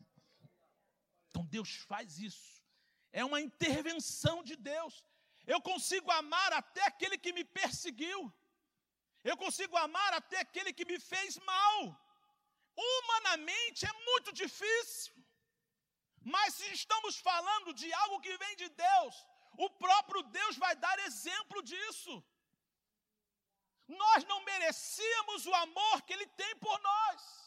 [1.30, 2.62] Então Deus faz isso.
[3.10, 5.02] É uma intervenção de Deus.
[5.46, 8.30] Eu consigo amar até aquele que me perseguiu.
[9.30, 11.76] Eu consigo amar até aquele que me fez mal.
[12.76, 15.14] Humanamente é muito difícil.
[16.34, 19.14] Mas se estamos falando de algo que vem de Deus,
[19.66, 22.12] o próprio Deus vai dar exemplo disso.
[23.88, 27.41] Nós não merecíamos o amor que Ele tem por nós.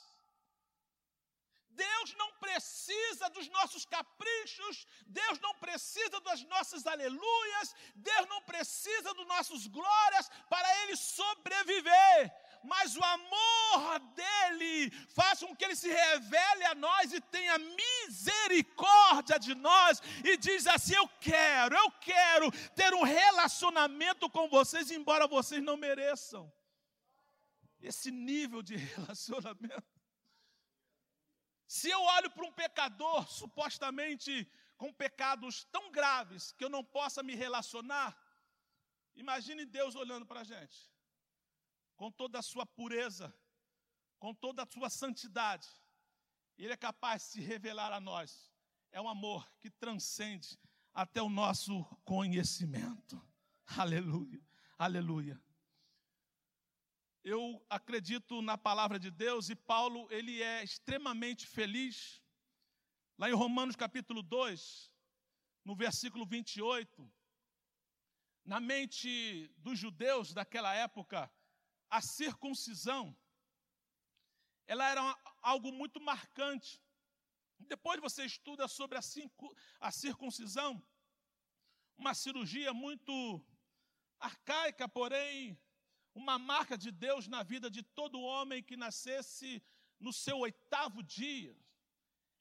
[1.76, 9.14] Deus não precisa dos nossos caprichos, Deus não precisa das nossas aleluias, Deus não precisa
[9.14, 12.34] dos nossos glórias para ele sobreviver.
[12.64, 19.38] Mas o amor dele faz com que ele se revele a nós e tenha misericórdia
[19.38, 25.28] de nós e diz assim: Eu quero, eu quero ter um relacionamento com vocês, embora
[25.28, 26.52] vocês não mereçam.
[27.80, 29.95] Esse nível de relacionamento
[31.68, 34.48] se eu olho para um pecador, supostamente
[34.78, 38.16] com pecados tão graves que eu não possa me relacionar,
[39.16, 40.92] imagine Deus olhando para a gente,
[41.96, 43.34] com toda a sua pureza,
[44.20, 45.68] com toda a sua santidade,
[46.58, 48.52] Ele é capaz de se revelar a nós.
[48.92, 50.58] É um amor que transcende
[50.94, 53.22] até o nosso conhecimento.
[53.66, 54.42] Aleluia,
[54.78, 55.45] aleluia.
[57.28, 62.22] Eu acredito na palavra de Deus e Paulo, ele é extremamente feliz.
[63.18, 64.94] Lá em Romanos capítulo 2,
[65.64, 67.12] no versículo 28,
[68.46, 71.28] na mente dos judeus daquela época,
[71.90, 73.18] a circuncisão,
[74.68, 75.02] ela era
[75.42, 76.80] algo muito marcante.
[77.58, 79.00] Depois você estuda sobre
[79.80, 80.80] a circuncisão,
[81.98, 83.44] uma cirurgia muito
[84.20, 85.60] arcaica, porém
[86.16, 89.62] uma marca de Deus na vida de todo homem que nascesse
[90.00, 91.56] no seu oitavo dia.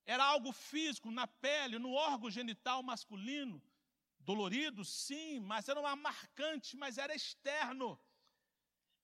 [0.06, 3.60] Era algo físico, na pele, no órgão genital masculino.
[4.20, 7.98] Dolorido, sim, mas era uma marcante, mas era externo.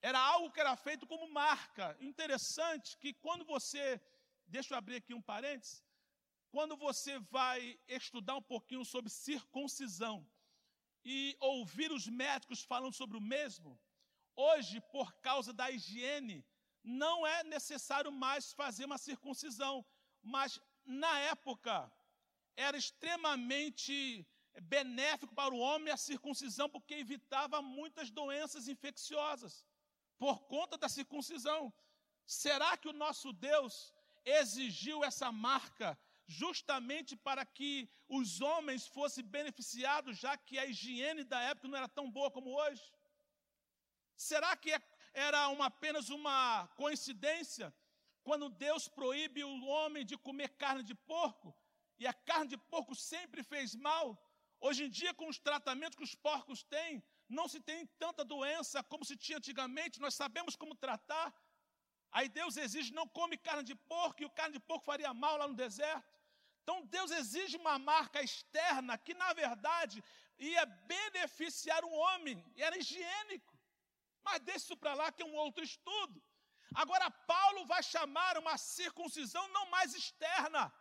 [0.00, 1.96] Era algo que era feito como marca.
[2.00, 4.00] Interessante que quando você,
[4.46, 5.84] deixa eu abrir aqui um parênteses,
[6.50, 10.26] quando você vai estudar um pouquinho sobre circuncisão
[11.04, 13.78] e ouvir os médicos falando sobre o mesmo,
[14.48, 16.38] Hoje, por causa da higiene,
[16.82, 19.74] não é necessário mais fazer uma circuncisão,
[20.22, 20.58] mas
[21.02, 21.74] na época
[22.56, 23.94] era extremamente
[24.74, 29.66] benéfico para o homem a circuncisão, porque evitava muitas doenças infecciosas
[30.18, 31.72] por conta da circuncisão.
[32.26, 33.92] Será que o nosso Deus
[34.24, 41.40] exigiu essa marca justamente para que os homens fossem beneficiados, já que a higiene da
[41.42, 42.82] época não era tão boa como hoje?
[44.28, 44.70] Será que
[45.14, 47.74] era uma, apenas uma coincidência
[48.22, 51.56] quando Deus proíbe o homem de comer carne de porco?
[51.98, 54.06] E a carne de porco sempre fez mal.
[54.60, 58.82] Hoje em dia, com os tratamentos que os porcos têm, não se tem tanta doença
[58.82, 61.28] como se tinha antigamente, nós sabemos como tratar.
[62.12, 65.38] Aí Deus exige não come carne de porco, e o carne de porco faria mal
[65.38, 66.14] lá no deserto.
[66.62, 70.04] Então Deus exige uma marca externa que, na verdade,
[70.38, 73.49] ia beneficiar o homem, era higiênico.
[74.24, 76.22] Mas deixa isso para lá que é um outro estudo.
[76.74, 80.72] Agora, Paulo vai chamar uma circuncisão não mais externa,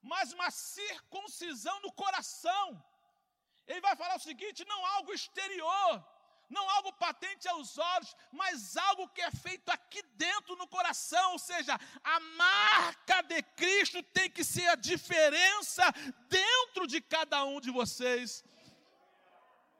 [0.00, 2.82] mas uma circuncisão no coração.
[3.66, 5.92] Ele vai falar o seguinte: não algo exterior,
[6.48, 11.38] não algo patente aos olhos, mas algo que é feito aqui dentro no coração, ou
[11.38, 15.84] seja, a marca de Cristo tem que ser a diferença
[16.28, 18.42] dentro de cada um de vocês.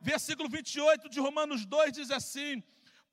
[0.00, 2.62] Versículo 28 de Romanos 2 diz assim: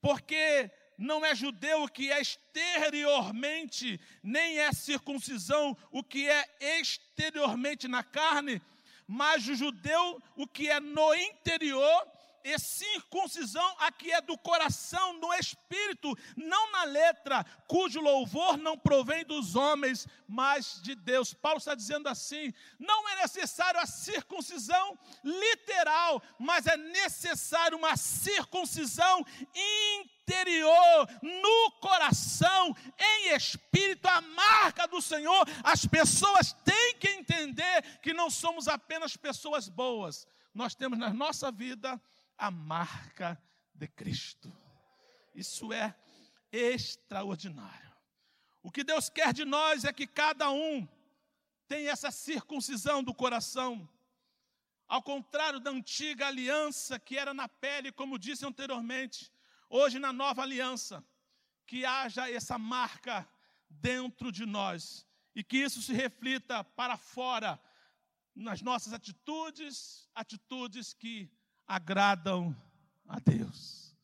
[0.05, 6.45] porque não é judeu o que é exteriormente, nem é circuncisão o que é
[6.79, 8.61] exteriormente na carne,
[9.07, 12.07] mas o judeu o que é no interior,
[12.45, 18.77] e circuncisão a que é do coração, no espírito, não na letra, cujo louvor não
[18.77, 21.33] provém dos homens, mas de Deus.
[21.33, 29.25] Paulo está dizendo assim: não é necessário a circuncisão literal, mas é necessário uma circuncisão
[30.21, 35.47] interior, no coração, em espírito, a marca do Senhor.
[35.63, 41.51] As pessoas têm que entender que não somos apenas pessoas boas, nós temos na nossa
[41.51, 41.99] vida
[42.37, 43.41] a marca
[43.73, 44.51] de Cristo.
[45.33, 45.95] Isso é
[46.51, 47.93] extraordinário.
[48.63, 50.87] O que Deus quer de nós é que cada um
[51.67, 53.87] tenha essa circuncisão do coração.
[54.87, 59.31] Ao contrário da antiga aliança que era na pele, como disse anteriormente,
[59.69, 61.03] hoje na nova aliança,
[61.65, 63.27] que haja essa marca
[63.69, 65.05] dentro de nós
[65.35, 67.59] e que isso se reflita para fora
[68.35, 71.31] nas nossas atitudes, atitudes que
[71.67, 72.55] agradam
[73.07, 73.95] a Deus.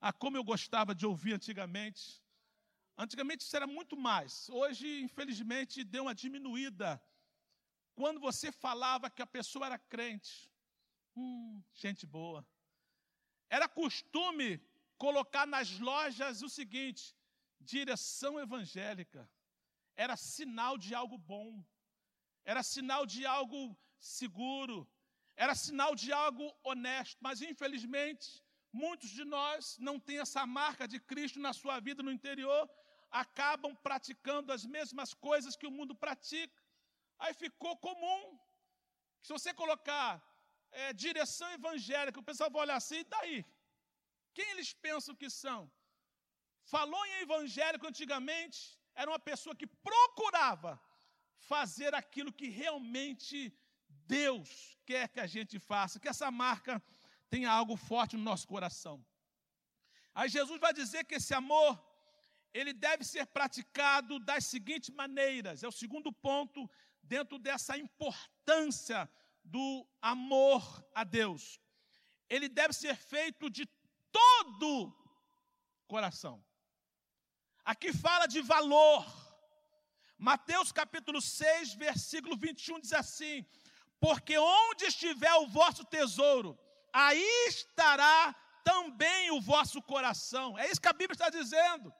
[0.00, 2.22] Ah, como eu gostava de ouvir antigamente.
[2.96, 4.48] Antigamente isso era muito mais.
[4.50, 7.02] Hoje, infelizmente, deu uma diminuída.
[7.94, 10.50] Quando você falava que a pessoa era crente,
[11.16, 12.46] hum, gente boa.
[13.48, 14.60] Era costume
[14.98, 17.16] colocar nas lojas o seguinte:
[17.60, 19.28] direção evangélica.
[19.96, 21.64] era sinal de algo bom,
[22.44, 24.88] era sinal de algo seguro,
[25.36, 28.26] era sinal de algo honesto, mas infelizmente,
[28.72, 32.62] muitos de nós não têm essa marca de Cristo na sua vida no interior,
[33.10, 36.60] acabam praticando as mesmas coisas que o mundo pratica.
[37.18, 38.38] Aí ficou comum.
[39.22, 40.10] Se você colocar
[40.70, 43.44] é, direção evangélica, o pessoal vai olhar assim, e daí?
[44.36, 45.60] Quem eles pensam que são?
[46.64, 48.58] Falou em evangélico antigamente,
[48.94, 50.72] era uma pessoa que procurava
[51.52, 53.36] fazer aquilo que realmente
[54.06, 56.82] Deus quer que a gente faça, que essa marca
[57.28, 59.04] tenha algo forte no nosso coração.
[60.14, 61.82] Aí Jesus vai dizer que esse amor,
[62.52, 65.62] ele deve ser praticado das seguintes maneiras.
[65.62, 66.70] É o segundo ponto
[67.02, 69.10] dentro dessa importância
[69.42, 70.62] do amor
[70.94, 71.60] a Deus.
[72.28, 73.68] Ele deve ser feito de
[74.12, 74.94] todo
[75.86, 76.44] coração.
[77.64, 79.04] Aqui fala de valor.
[80.16, 83.44] Mateus capítulo 6, versículo 21 diz assim:
[84.04, 86.58] Porque onde estiver o vosso tesouro,
[86.92, 90.58] aí estará também o vosso coração.
[90.58, 91.90] É isso que a Bíblia está dizendo.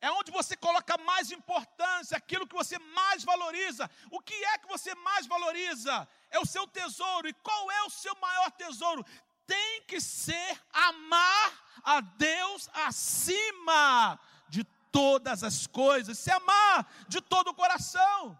[0.00, 3.90] É onde você coloca mais importância, aquilo que você mais valoriza.
[4.08, 6.08] O que é que você mais valoriza?
[6.30, 7.26] É o seu tesouro.
[7.28, 9.04] E qual é o seu maior tesouro?
[9.44, 14.16] Tem que ser amar a Deus acima
[14.48, 14.62] de
[14.92, 18.38] todas as coisas, se amar de todo o coração.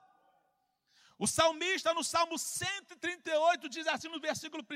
[1.23, 4.75] O salmista, no Salmo 138, diz assim no versículo 1: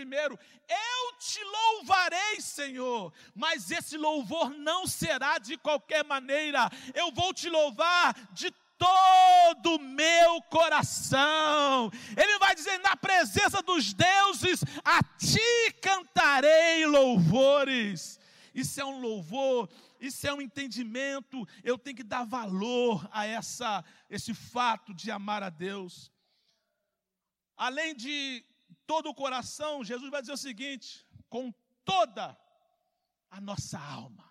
[0.69, 7.51] Eu te louvarei, Senhor, mas esse louvor não será de qualquer maneira, eu vou te
[7.51, 11.91] louvar de todo o meu coração.
[12.17, 18.21] Ele vai dizer: na presença dos deuses, a ti cantarei louvores.
[18.55, 19.69] Isso é um louvor
[19.99, 25.43] isso é um entendimento, eu tenho que dar valor a essa, esse fato de amar
[25.43, 26.13] a Deus.
[27.57, 28.45] Além de
[28.87, 31.53] todo o coração, Jesus vai dizer o seguinte: com
[31.85, 32.39] toda
[33.31, 34.27] a nossa alma.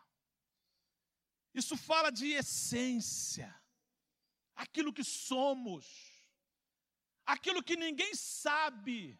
[1.54, 3.54] Isso fala de essência,
[4.56, 5.86] aquilo que somos,
[7.26, 9.20] aquilo que ninguém sabe,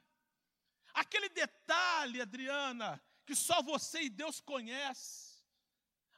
[0.94, 5.36] aquele detalhe, Adriana, que só você e Deus conhece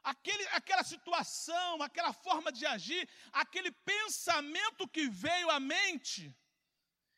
[0.08, 6.34] aquele, aquela situação, aquela forma de agir, aquele pensamento que veio à mente,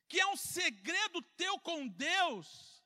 [0.09, 2.83] que é um segredo teu com Deus,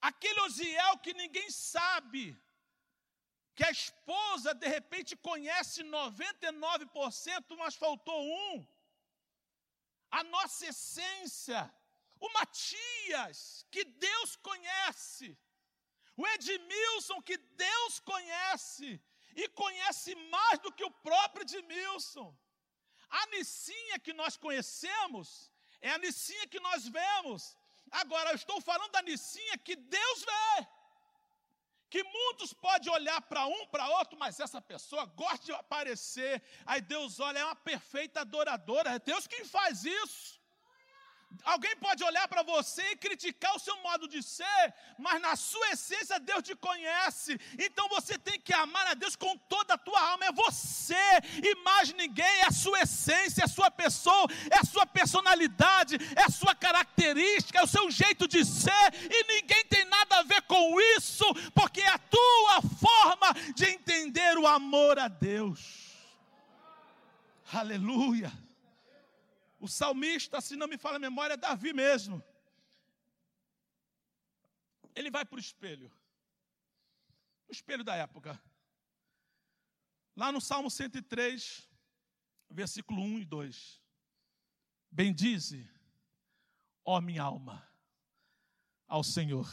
[0.00, 2.38] aquele Osiel que ninguém sabe,
[3.54, 8.66] que a esposa de repente conhece 99%, mas faltou um.
[10.10, 11.72] A nossa essência,
[12.18, 15.38] o Matias, que Deus conhece,
[16.16, 19.00] o Edmilson, que Deus conhece,
[19.34, 22.36] e conhece mais do que o próprio Edmilson.
[23.08, 25.49] A Nicinha que nós conhecemos
[25.80, 27.56] é a Nicinha que nós vemos.
[27.90, 30.66] Agora, eu estou falando da Nicinha que Deus vê.
[31.88, 36.40] Que muitos podem olhar para um, para outro, mas essa pessoa gosta de aparecer.
[36.64, 38.90] Aí Deus olha, é uma perfeita adoradora.
[38.90, 40.39] É Deus quem faz isso.
[41.44, 45.70] Alguém pode olhar para você e criticar o seu modo de ser, mas na sua
[45.70, 47.38] essência Deus te conhece.
[47.58, 50.26] Então você tem que amar a Deus com toda a tua alma.
[50.26, 50.94] É você
[51.42, 52.26] e mais ninguém.
[52.40, 56.54] É a sua essência, é a sua pessoa, é a sua personalidade, é a sua
[56.54, 58.94] característica, é o seu jeito de ser.
[59.10, 61.24] E ninguém tem nada a ver com isso,
[61.54, 65.90] porque é a tua forma de entender o amor a Deus.
[67.52, 68.30] Aleluia.
[69.60, 72.24] O salmista, se não me fala a memória, é Davi mesmo.
[74.94, 75.92] Ele vai para o espelho.
[77.46, 78.42] O espelho da época.
[80.16, 81.68] Lá no Salmo 103,
[82.48, 83.82] versículo 1 e 2.
[84.90, 85.68] Bendize,
[86.82, 87.70] ó minha alma,
[88.88, 89.48] ao Senhor,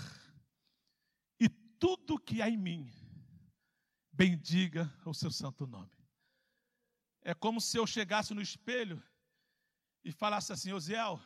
[1.40, 2.92] e tudo que há em mim,
[4.12, 5.92] bendiga o seu santo nome.
[7.22, 9.04] É como se eu chegasse no espelho
[10.08, 11.22] e falasse assim, Zéu,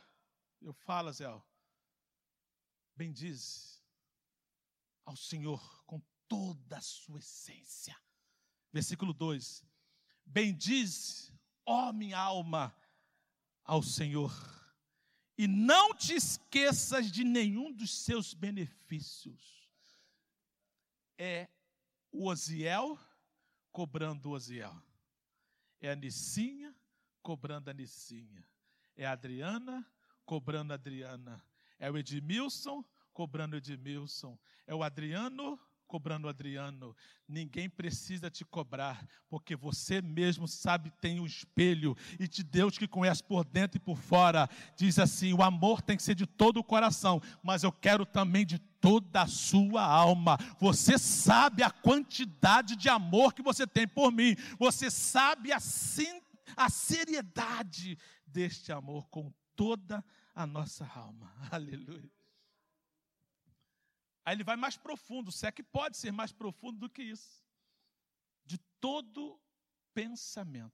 [0.59, 1.45] eu falo, Zéu,
[2.95, 3.79] bendize
[5.05, 7.95] ao Senhor com toda a sua essência.
[8.73, 9.63] Versículo 2:
[10.25, 11.31] Bendize,
[11.63, 12.75] ó minha alma,
[13.63, 14.33] ao Senhor,
[15.37, 19.69] e não te esqueças de nenhum dos seus benefícios.
[21.19, 21.47] É
[22.11, 22.97] o Osiel
[23.71, 24.75] cobrando o Osiel,
[25.79, 26.75] é a Nicinha
[27.21, 28.43] cobrando a Nicinha,
[28.95, 29.85] é a Adriana
[30.25, 31.43] cobrando a Adriana.
[31.79, 32.83] É o Edmilson
[33.13, 34.37] cobrando o Edmilson.
[34.65, 35.59] É o Adriano
[35.91, 36.95] cobrando o Adriano.
[37.27, 42.87] Ninguém precisa te cobrar, porque você mesmo sabe, tem o espelho, e de Deus que
[42.87, 46.61] conhece por dentro e por fora, diz assim: o amor tem que ser de todo
[46.61, 50.37] o coração, mas eu quero também de toda a sua alma.
[50.61, 55.59] Você sabe a quantidade de amor que você tem por mim, você sabe a,
[56.55, 61.33] a seriedade deste amor com toda a nossa alma.
[61.51, 62.11] Aleluia.
[64.23, 67.43] Aí ele vai mais profundo, se é que pode ser mais profundo do que isso.
[68.45, 69.41] De todo
[69.93, 70.73] pensamento.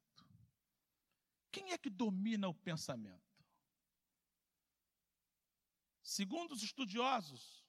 [1.51, 3.25] Quem é que domina o pensamento?
[6.03, 7.65] Segundo os estudiosos,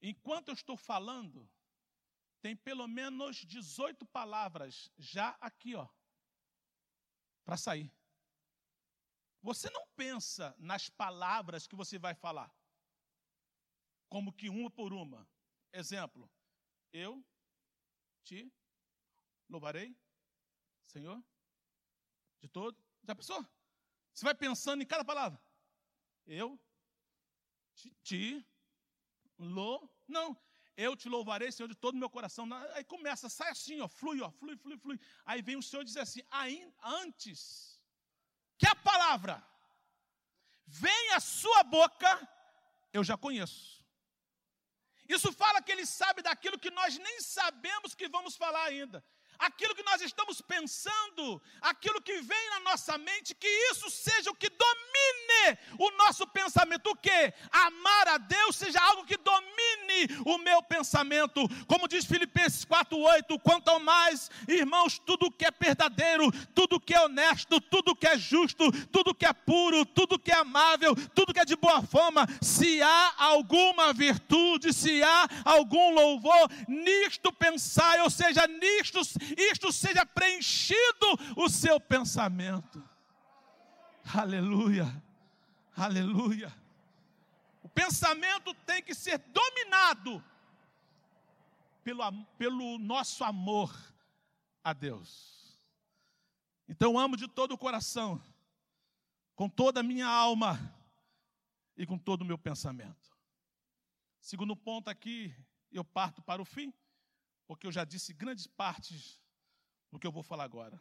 [0.00, 1.48] enquanto eu estou falando,
[2.40, 5.88] tem pelo menos 18 palavras já aqui, ó,
[7.44, 7.92] para sair.
[9.42, 12.54] Você não pensa nas palavras que você vai falar
[14.08, 15.28] como que uma por uma.
[15.72, 16.30] Exemplo,
[16.92, 17.24] eu
[18.22, 18.52] te
[19.48, 19.96] louvarei,
[20.86, 21.22] Senhor,
[22.40, 22.78] de todo.
[23.02, 23.44] Já pensou?
[24.12, 25.42] Você vai pensando em cada palavra.
[26.26, 26.60] Eu
[27.74, 28.46] te, te
[29.38, 29.90] lou.
[30.06, 30.36] Não,
[30.76, 32.48] eu te louvarei, Senhor, de todo o meu coração.
[32.74, 35.00] Aí começa, sai assim, ó, flui, ó, flui, flui, flui.
[35.24, 36.22] Aí vem o Senhor dizer assim:
[36.82, 37.80] antes
[38.58, 39.44] que a palavra
[40.66, 42.28] venha à sua boca,
[42.92, 43.82] eu já conheço.
[45.08, 49.04] Isso fala que ele sabe daquilo que nós nem sabemos que vamos falar ainda.
[49.42, 54.36] Aquilo que nós estamos pensando, aquilo que vem na nossa mente, que isso seja o
[54.36, 56.90] que domine o nosso pensamento.
[56.90, 57.34] O que?
[57.50, 61.40] Amar a Deus seja algo que domine o meu pensamento.
[61.66, 67.00] Como diz Filipenses 4:8, quanto ao mais, irmãos, tudo que é verdadeiro, tudo que é
[67.00, 71.40] honesto, tudo que é justo, tudo que é puro, tudo que é amável, tudo que
[71.40, 78.10] é de boa fama, se há alguma virtude, se há algum louvor, nisto pensai, ou
[78.10, 79.00] seja, nisto
[79.36, 81.06] isto seja preenchido
[81.36, 82.82] o seu pensamento.
[84.14, 85.02] Aleluia.
[85.76, 86.62] Aleluia
[87.74, 90.22] pensamento tem que ser dominado
[91.82, 93.74] pelo, pelo nosso amor
[94.62, 95.58] a Deus.
[96.68, 98.22] Então amo de todo o coração,
[99.34, 100.58] com toda a minha alma
[101.76, 103.10] e com todo o meu pensamento.
[104.20, 105.34] Segundo ponto aqui,
[105.70, 106.72] eu parto para o fim,
[107.46, 109.20] porque eu já disse grandes partes
[109.92, 110.80] do que eu vou falar agora.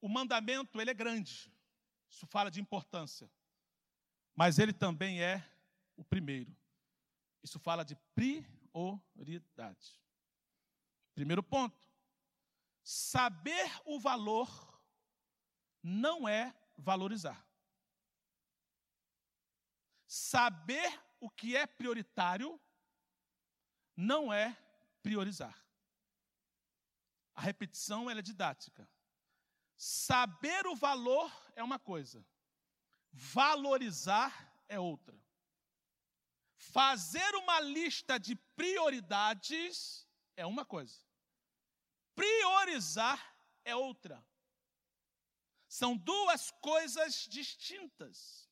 [0.00, 1.50] O mandamento, ele é grande.
[2.10, 3.30] Isso fala de importância
[4.38, 5.44] mas ele também é
[5.96, 6.56] o primeiro.
[7.42, 10.00] Isso fala de prioridade.
[11.12, 11.76] Primeiro ponto:
[12.84, 14.48] saber o valor
[15.82, 17.44] não é valorizar.
[20.06, 22.60] Saber o que é prioritário
[23.96, 24.56] não é
[25.02, 25.67] priorizar.
[27.38, 28.90] A repetição é didática.
[29.76, 32.26] Saber o valor é uma coisa.
[33.12, 34.32] Valorizar
[34.68, 35.16] é outra.
[36.56, 40.04] Fazer uma lista de prioridades
[40.36, 40.98] é uma coisa.
[42.16, 43.20] Priorizar
[43.64, 44.26] é outra.
[45.68, 48.50] São duas coisas distintas.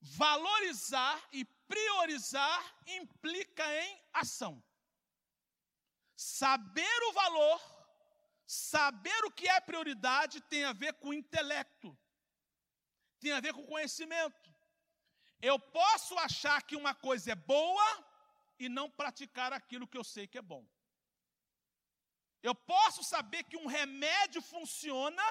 [0.00, 4.60] Valorizar e priorizar implica em ação.
[6.16, 7.75] Saber o valor,
[8.46, 11.96] saber o que é prioridade tem a ver com intelecto
[13.18, 14.54] tem a ver com conhecimento.
[15.40, 17.88] Eu posso achar que uma coisa é boa
[18.58, 20.66] e não praticar aquilo que eu sei que é bom.
[22.42, 25.22] Eu posso saber que um remédio funciona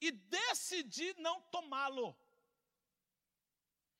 [0.00, 2.16] e decidir não tomá-lo.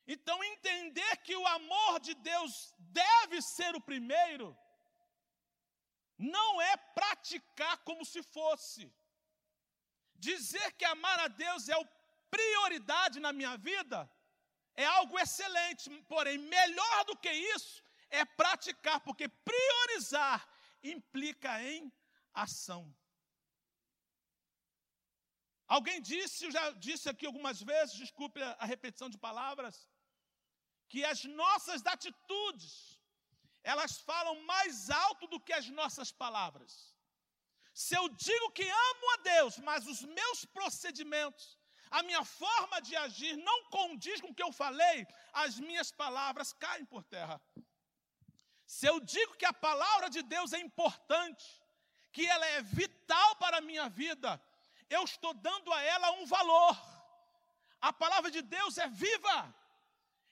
[0.06, 4.56] Então, entender que o amor de Deus deve ser o primeiro,
[6.22, 8.92] não é praticar como se fosse.
[10.14, 11.76] Dizer que amar a Deus é
[12.30, 14.10] prioridade na minha vida
[14.74, 20.46] é algo excelente, porém, melhor do que isso é praticar, porque priorizar
[20.82, 21.92] implica em
[22.32, 22.82] ação.
[25.66, 29.88] Alguém disse, eu já disse aqui algumas vezes, desculpe a repetição de palavras,
[30.88, 33.00] que as nossas atitudes,
[33.62, 36.94] elas falam mais alto do que as nossas palavras.
[37.72, 41.58] Se eu digo que amo a Deus, mas os meus procedimentos
[41.92, 46.50] a minha forma de agir não condiz com o que eu falei, as minhas palavras
[46.54, 47.38] caem por terra.
[48.66, 51.44] Se eu digo que a palavra de Deus é importante,
[52.10, 54.42] que ela é vital para a minha vida,
[54.88, 56.74] eu estou dando a ela um valor.
[57.78, 59.54] A palavra de Deus é viva,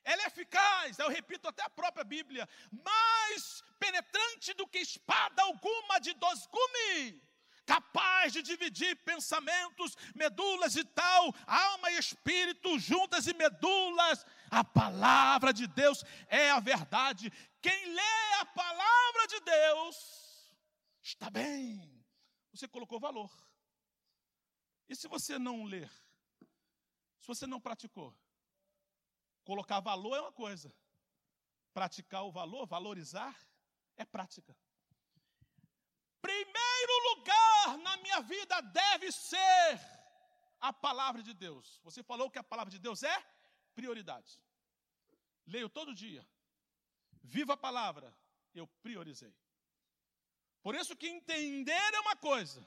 [0.05, 5.99] Ela é eficaz, eu repito até a própria Bíblia, mais penetrante do que espada alguma
[6.01, 7.21] de dois gumes,
[7.67, 14.25] capaz de dividir pensamentos, medulas e tal, alma e espírito juntas e medulas.
[14.51, 17.31] A palavra de Deus é a verdade.
[17.61, 20.51] Quem lê a palavra de Deus
[21.03, 22.05] está bem.
[22.53, 23.31] Você colocou valor.
[24.89, 25.89] E se você não ler?
[27.21, 28.17] Se você não praticou?
[29.51, 30.73] Colocar valor é uma coisa.
[31.75, 33.37] Praticar o valor, valorizar,
[33.97, 34.57] é prática.
[36.23, 39.73] Primeiro lugar na minha vida deve ser
[40.61, 41.81] a palavra de Deus.
[41.83, 43.17] Você falou que a palavra de Deus é
[43.75, 44.41] prioridade.
[45.45, 46.25] Leio todo dia.
[47.21, 48.17] Viva a palavra.
[48.55, 49.35] Eu priorizei.
[50.63, 52.65] Por isso que entender é uma coisa,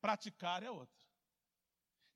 [0.00, 1.01] praticar é outra.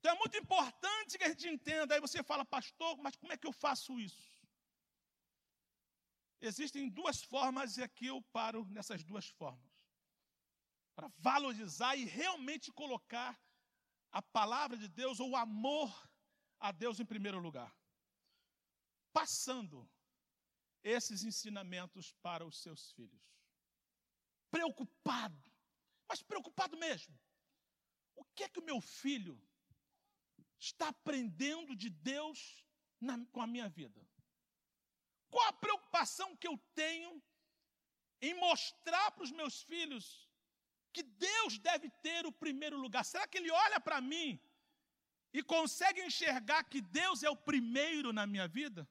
[0.07, 1.92] Então é muito importante que a gente entenda.
[1.92, 4.32] Aí você fala, pastor, mas como é que eu faço isso?
[6.40, 9.74] Existem duas formas e aqui eu paro nessas duas formas.
[10.94, 13.36] Para valorizar e realmente colocar
[14.12, 15.90] a palavra de Deus ou o amor
[16.61, 17.76] a Deus em primeiro lugar.
[19.12, 19.90] Passando
[20.84, 23.26] esses ensinamentos para os seus filhos.
[24.52, 25.52] Preocupado,
[26.09, 27.18] mas preocupado mesmo.
[28.14, 29.36] O que é que o meu filho
[30.59, 32.64] está aprendendo de Deus
[33.00, 34.07] na, com a minha vida?
[35.30, 37.22] Qual a preocupação que eu tenho
[38.20, 40.28] em mostrar para os meus filhos
[40.92, 43.04] que Deus deve ter o primeiro lugar?
[43.04, 44.40] Será que ele olha para mim
[45.32, 48.88] e consegue enxergar que Deus é o primeiro na minha vida?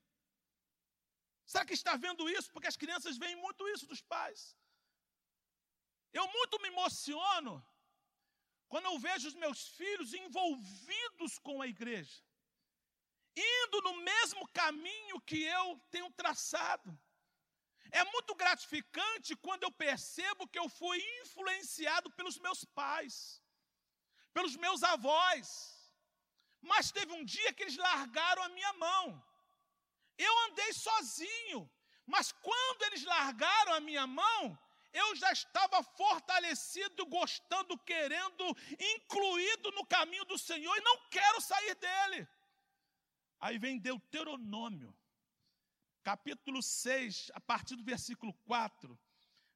[1.46, 2.52] Será que está vendo isso?
[2.52, 4.58] Porque as crianças veem muito isso dos pais.
[6.12, 7.54] Eu muito me emociono
[8.76, 12.18] quando eu vejo os meus filhos envolvidos com a igreja,
[13.34, 16.90] indo no mesmo caminho que eu tenho traçado.
[17.90, 23.42] É muito gratificante quando eu percebo que eu fui influenciado pelos meus pais,
[24.34, 25.48] pelos meus avós.
[26.60, 29.04] Mas teve um dia que eles largaram a minha mão.
[30.18, 31.62] Eu andei sozinho,
[32.06, 34.60] mas quando eles largaram a minha mão,
[34.96, 38.46] eu já estava fortalecido, gostando, querendo,
[38.96, 42.28] incluído no caminho do Senhor e não quero sair dele.
[43.40, 44.96] Aí vem Deuteronômio,
[46.02, 48.98] capítulo 6, a partir do versículo 4,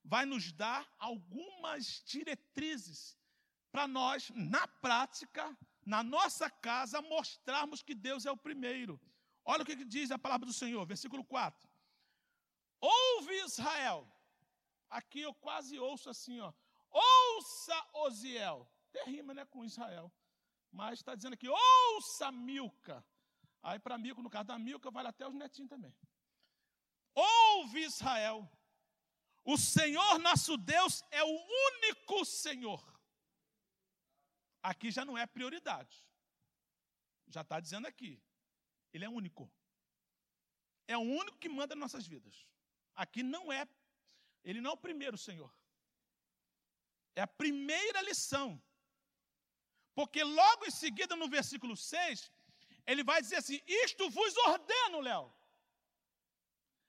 [0.03, 3.17] vai nos dar algumas diretrizes
[3.71, 8.99] para nós, na prática, na nossa casa, mostrarmos que Deus é o primeiro.
[9.45, 11.69] Olha o que diz a palavra do Senhor, versículo 4.
[12.81, 14.07] Ouve Israel,
[14.89, 16.51] Aqui eu quase ouço assim, ó.
[16.89, 18.67] Ouça Osiel.
[18.91, 20.11] Tem rima, né, com Israel.
[20.71, 23.05] Mas está dizendo aqui, ouça Milca.
[23.61, 25.93] Aí para Milca, no caso da Milca, vale até os netinhos também.
[27.13, 28.49] Ouve Israel.
[29.43, 32.83] O Senhor nosso Deus é o único Senhor.
[34.61, 36.05] Aqui já não é prioridade.
[37.27, 38.21] Já está dizendo aqui.
[38.93, 39.51] Ele é único.
[40.87, 42.47] É o único que manda nossas vidas.
[42.95, 43.65] Aqui não é
[44.43, 45.51] ele não é o primeiro Senhor.
[47.15, 48.61] É a primeira lição.
[49.93, 52.31] Porque logo em seguida, no versículo 6,
[52.85, 55.33] ele vai dizer assim: Isto vos ordeno, Léo.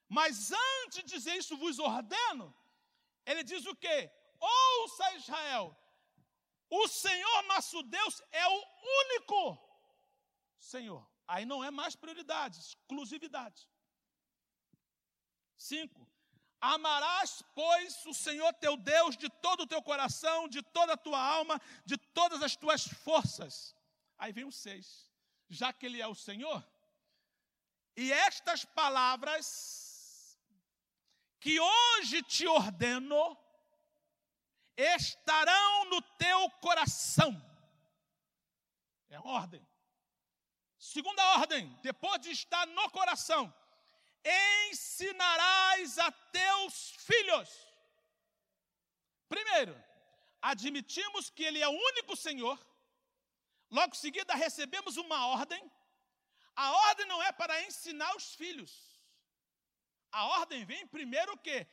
[0.09, 2.55] Mas antes de dizer isso vos ordeno,
[3.25, 4.11] ele diz o quê?
[4.41, 5.77] Ouça Israel,
[6.69, 8.65] o Senhor nosso Deus é o
[9.03, 9.59] único
[10.59, 11.09] Senhor.
[11.27, 13.69] Aí não é mais prioridade, exclusividade.
[15.57, 16.10] Cinco,
[16.61, 21.19] Amarás, pois, o Senhor teu Deus de todo o teu coração, de toda a tua
[21.19, 23.75] alma, de todas as tuas forças.
[24.19, 25.11] Aí vem o seis.
[25.49, 26.65] Já que Ele é o Senhor,
[27.97, 30.39] e estas palavras
[31.41, 33.37] que hoje te ordeno
[34.77, 37.31] estarão no teu coração.
[39.09, 39.67] É a ordem.
[40.79, 43.53] Segunda ordem, depois de estar no coração,
[44.25, 47.49] ensinarás a teus filhos.
[49.29, 49.75] Primeiro,
[50.43, 52.59] admitimos que Ele é o único Senhor.
[53.71, 55.71] Logo em seguida, recebemos uma ordem.
[56.57, 58.73] A ordem não é para ensinar os filhos.
[60.11, 61.67] A ordem vem primeiro o quê?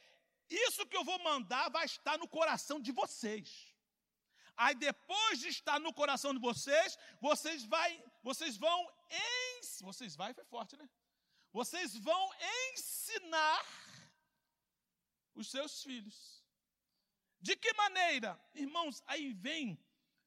[0.49, 3.75] Isso que eu vou mandar vai estar no coração de vocês.
[4.55, 10.33] Aí depois de estar no coração de vocês, vocês vai, vocês vão em, vocês vai
[10.33, 10.89] foi forte, né?
[11.57, 12.29] Vocês vão
[12.71, 13.65] ensinar
[15.33, 16.45] os seus filhos.
[17.41, 18.39] De que maneira?
[18.53, 19.83] Irmãos, aí vem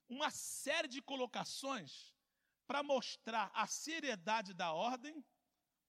[0.08, 2.12] uma série de colocações
[2.66, 5.24] para mostrar a seriedade da ordem,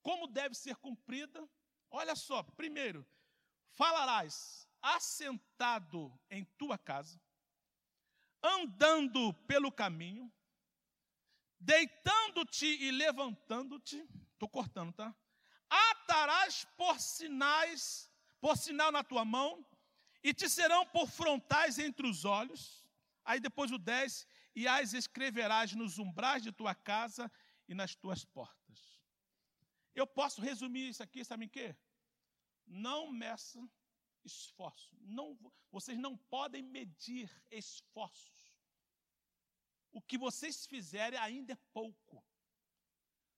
[0.00, 1.50] como deve ser cumprida.
[1.90, 3.04] Olha só, primeiro,
[3.70, 7.20] falarás assentado em tua casa,
[8.40, 10.32] andando pelo caminho,
[11.58, 15.12] deitando-te e levantando-te, estou cortando, tá?
[16.12, 19.66] Atarás por sinais, por sinal na tua mão,
[20.22, 22.86] e te serão por frontais entre os olhos.
[23.24, 27.32] Aí depois o 10, e as escreverás nos umbrais de tua casa
[27.66, 29.00] e nas tuas portas.
[29.94, 31.74] Eu posso resumir isso aqui, sabe em quê?
[32.66, 33.66] Não meça
[34.22, 34.94] esforço.
[35.00, 35.38] Não,
[35.70, 38.52] vocês não podem medir esforços.
[39.90, 42.22] O que vocês fizerem ainda é pouco.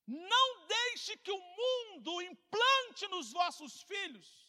[0.07, 4.45] Não deixe que o mundo implante nos vossos filhos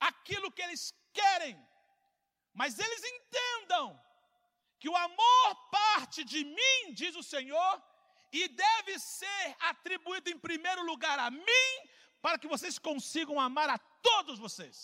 [0.00, 1.56] aquilo que eles querem,
[2.52, 4.00] mas eles entendam
[4.80, 7.82] que o amor parte de mim, diz o Senhor,
[8.32, 11.70] e deve ser atribuído em primeiro lugar a mim,
[12.20, 14.76] para que vocês consigam amar a todos vocês.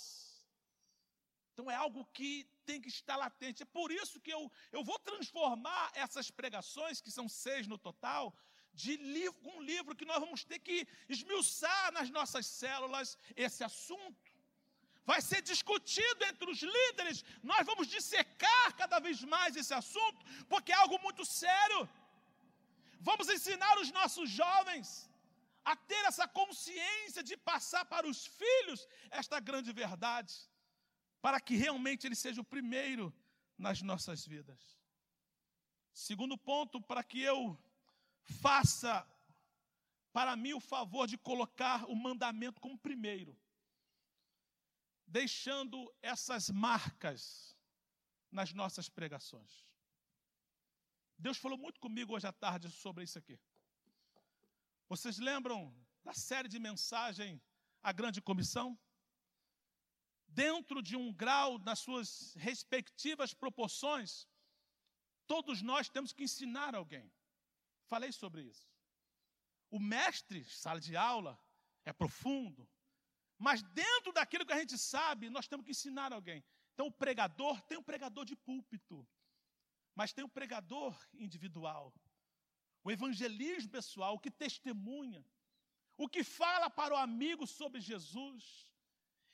[1.53, 3.65] Então é algo que tem que estar latente.
[3.65, 8.37] É por isso que eu, eu vou transformar essas pregações, que são seis no total,
[8.83, 10.77] de livro, um livro que nós vamos ter que
[11.15, 13.09] esmiuçar nas nossas células
[13.45, 14.27] esse assunto.
[15.11, 17.19] Vai ser discutido entre os líderes,
[17.53, 20.21] nós vamos dissecar cada vez mais esse assunto,
[20.53, 21.81] porque é algo muito sério.
[23.09, 24.89] Vamos ensinar os nossos jovens
[25.71, 28.81] a ter essa consciência de passar para os filhos
[29.21, 30.35] esta grande verdade,
[31.25, 33.07] para que realmente ele seja o primeiro
[33.67, 34.63] nas nossas vidas.
[36.09, 37.41] Segundo ponto, para que eu
[38.29, 39.07] faça
[40.13, 43.39] para mim o favor de colocar o mandamento como primeiro,
[45.07, 47.57] deixando essas marcas
[48.31, 49.67] nas nossas pregações.
[51.19, 53.39] Deus falou muito comigo hoje à tarde sobre isso aqui.
[54.89, 55.75] Vocês lembram
[56.05, 57.43] da série de mensagem
[57.83, 58.79] A Grande Comissão?
[60.29, 64.29] Dentro de um grau, nas suas respectivas proporções,
[65.27, 67.11] todos nós temos que ensinar alguém.
[67.89, 68.67] Falei sobre isso.
[69.71, 71.39] O mestre, sala de aula,
[71.85, 72.69] é profundo,
[73.39, 76.45] mas dentro daquilo que a gente sabe, nós temos que ensinar alguém.
[76.75, 79.07] Então, o pregador tem um pregador de púlpito.
[79.95, 81.93] Mas tem o pregador individual,
[82.85, 85.25] o evangelismo pessoal, o que testemunha,
[85.97, 88.69] o que fala para o amigo sobre Jesus.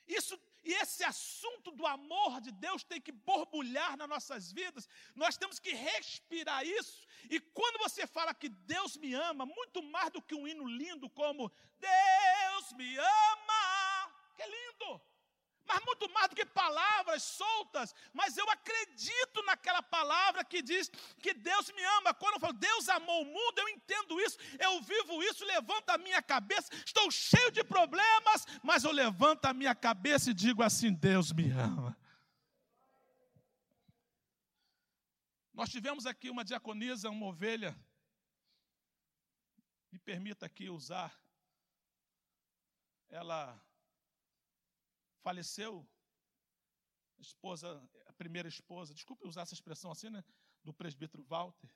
[0.07, 0.35] Isso
[0.65, 4.89] e esse assunto do amor de Deus tem que borbulhar nas nossas vidas.
[5.15, 7.05] Nós temos que respirar isso.
[7.29, 11.07] E quando você fala que Deus me ama, muito mais do que um hino lindo
[11.09, 15.01] como Deus me ama, que lindo
[15.67, 20.89] mas muito mais do que palavras soltas, mas eu acredito naquela palavra que diz
[21.19, 22.13] que Deus me ama.
[22.13, 25.97] Quando eu falo Deus amou o mundo, eu entendo isso, eu vivo isso, levanto a
[25.97, 30.93] minha cabeça, estou cheio de problemas, mas eu levanto a minha cabeça e digo assim:
[30.93, 31.97] Deus me ama.
[35.53, 37.77] Nós tivemos aqui uma diaconisa, uma ovelha,
[39.89, 41.17] me permita aqui usar,
[43.09, 43.57] ela
[45.25, 45.89] faleceu,
[47.17, 47.67] a esposa,
[48.05, 50.23] a primeira esposa, desculpe usar essa expressão assim, né?
[50.63, 51.71] Do presbítero Walter.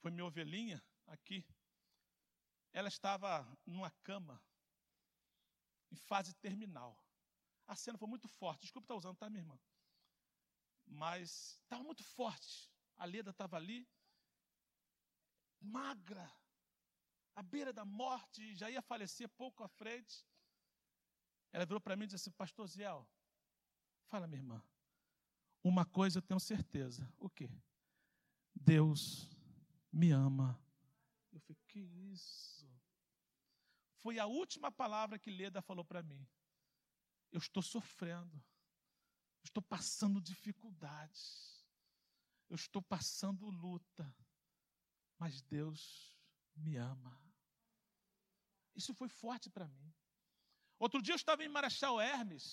[0.00, 1.44] Foi minha ovelhinha aqui.
[2.72, 3.30] Ela estava
[3.66, 4.42] numa cama,
[5.90, 6.92] em fase terminal.
[7.66, 8.62] A cena foi muito forte.
[8.62, 9.60] Desculpe estar usando, tá, minha irmã?
[10.86, 12.72] Mas estava muito forte.
[12.96, 13.86] A Leda estava ali,
[15.60, 16.26] magra,
[17.34, 20.24] à beira da morte, já ia falecer pouco à frente.
[21.52, 23.08] Ela virou para mim e disse assim: Pastor Ziel,
[24.06, 24.62] fala, minha irmã.
[25.62, 27.50] Uma coisa eu tenho certeza: o quê?
[28.54, 29.28] Deus
[29.92, 30.58] me ama.
[31.32, 32.68] Eu falei: Que isso?
[33.98, 36.26] Foi a última palavra que Leda falou para mim.
[37.30, 38.42] Eu estou sofrendo.
[39.44, 41.64] estou passando dificuldades.
[42.48, 44.14] Eu estou passando luta.
[45.18, 46.18] Mas Deus
[46.56, 47.20] me ama.
[48.74, 49.92] Isso foi forte para mim.
[50.80, 52.46] Outro dia eu estava em Marechal Hermes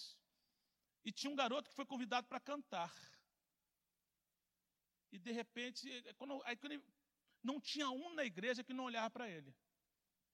[1.05, 2.93] e tinha um garoto que foi convidado para cantar.
[5.13, 6.83] E de repente, quando, aí, quando ele,
[7.41, 9.55] não tinha um na igreja que não olhava para ele.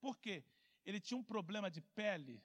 [0.00, 0.44] Por quê?
[0.84, 2.44] Ele tinha um problema de pele.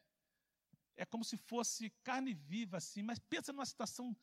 [0.95, 4.15] É como se fosse carne viva, assim, mas pensa numa situação,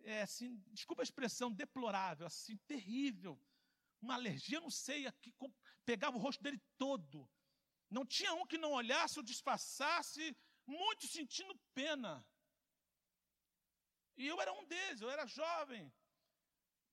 [0.00, 3.40] é, assim, desculpa a expressão, deplorável, assim, terrível.
[3.98, 5.34] Uma alergia, não sei, aqui,
[5.86, 7.26] pegava o rosto dele todo.
[7.88, 10.36] Não tinha um que não olhasse ou disfarçasse
[10.66, 12.24] muito sentindo pena.
[14.16, 15.92] E eu era um deles, eu era jovem.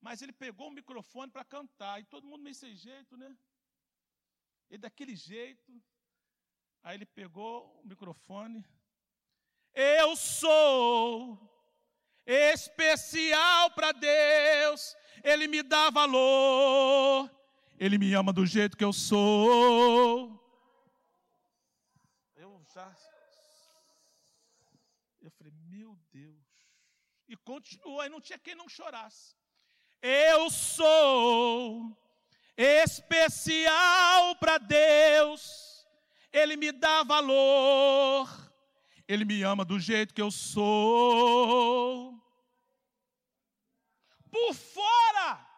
[0.00, 3.36] Mas ele pegou o microfone para cantar, e todo mundo meio sem jeito, né?
[4.70, 5.72] E daquele jeito,
[6.84, 8.62] Aí ele pegou o microfone.
[9.72, 11.50] Eu sou
[12.26, 17.30] especial para Deus, Ele me dá valor,
[17.78, 20.38] Ele me ama do jeito que eu sou.
[22.36, 22.94] Eu já.
[25.22, 26.44] Eu falei, meu Deus.
[27.28, 29.34] E continuou, aí não tinha quem não chorasse.
[30.02, 31.96] Eu sou
[32.56, 35.86] especial para Deus,
[36.32, 38.28] Ele me dá valor,
[39.08, 42.12] Ele me ama do jeito que eu sou.
[44.30, 45.48] Por fora,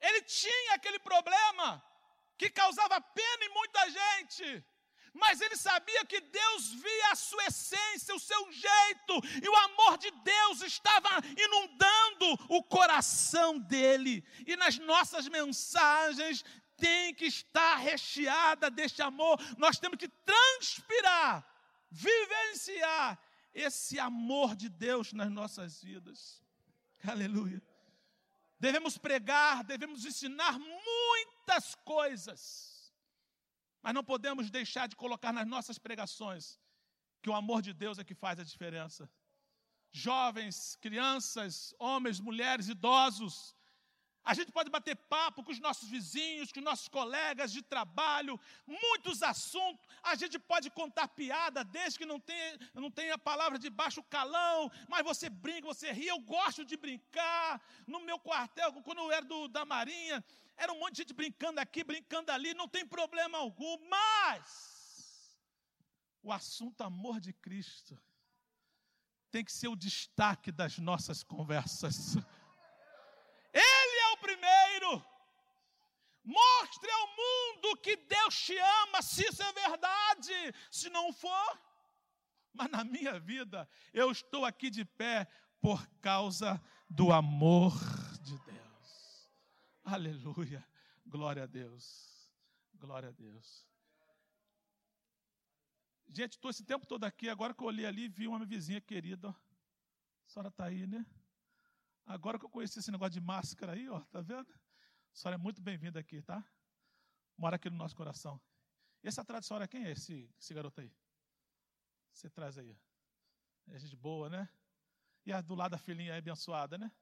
[0.00, 1.82] ele tinha aquele problema
[2.36, 4.64] que causava pena em muita gente
[5.16, 9.98] mas ele sabia que Deus via a sua essência, o seu jeito, e o amor
[9.98, 14.24] de Deus estava inundando o coração dele.
[14.46, 16.44] E nas nossas mensagens
[16.76, 21.44] tem que estar recheada deste amor, nós temos que transpirar,
[21.90, 23.18] vivenciar
[23.54, 26.42] esse amor de Deus nas nossas vidas.
[27.06, 27.62] Aleluia.
[28.60, 32.75] Devemos pregar, devemos ensinar muitas coisas
[33.86, 36.58] mas não podemos deixar de colocar nas nossas pregações
[37.22, 39.08] que o amor de Deus é que faz a diferença.
[39.92, 43.54] Jovens, crianças, homens, mulheres, idosos,
[44.26, 48.38] a gente pode bater papo com os nossos vizinhos, com os nossos colegas de trabalho,
[48.66, 49.86] muitos assuntos.
[50.02, 54.68] A gente pode contar piada, desde que não tenha, não tenha palavra de baixo calão,
[54.88, 56.08] mas você brinca, você ri.
[56.08, 57.62] Eu gosto de brincar.
[57.86, 60.24] No meu quartel, quando eu era do, da Marinha,
[60.56, 65.38] era um monte de gente brincando aqui, brincando ali, não tem problema algum, mas
[66.20, 67.96] o assunto amor de Cristo
[69.30, 72.16] tem que ser o destaque das nossas conversas.
[73.56, 75.04] Ele é o primeiro.
[76.26, 80.32] Mostre ao mundo que Deus te ama, se isso é verdade.
[80.70, 81.60] Se não for,
[82.52, 85.28] mas na minha vida, eu estou aqui de pé
[85.60, 86.60] por causa
[86.90, 87.72] do amor
[88.20, 89.30] de Deus.
[89.84, 90.66] Aleluia.
[91.06, 92.28] Glória a Deus.
[92.74, 93.64] Glória a Deus.
[96.08, 97.28] Gente, estou esse tempo todo aqui.
[97.28, 99.28] Agora que eu olhei ali, vi uma vizinha querida.
[99.28, 101.06] A senhora está aí, né?
[102.04, 104.48] Agora que eu conheci esse negócio de máscara aí, ó, tá vendo?
[105.16, 106.44] A senhora é muito bem-vinda aqui, tá?
[107.38, 108.38] Mora aqui no nosso coração.
[109.02, 110.92] E essa atrás da senhora, quem é esse, esse garoto aí?
[112.12, 112.78] Você traz aí.
[113.68, 114.46] É gente boa, né?
[115.24, 116.92] E a do lado da filhinha é abençoada, né?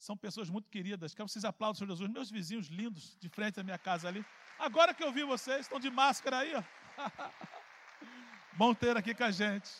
[0.00, 1.14] São pessoas muito queridas.
[1.14, 2.10] Quero que vocês aplaudam Senhor Jesus.
[2.10, 4.26] Meus vizinhos lindos, de frente à minha casa ali.
[4.58, 6.64] Agora que eu vi vocês, estão de máscara aí, ó.
[8.58, 9.70] Bom ter aqui com a gente.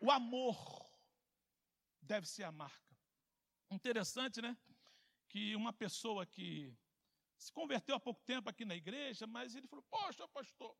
[0.00, 0.90] O amor
[2.02, 2.96] deve ser a marca.
[3.70, 4.56] Interessante, né?
[5.36, 6.74] Que uma pessoa que
[7.36, 10.74] se converteu há pouco tempo aqui na igreja, mas ele falou: Poxa, pastor,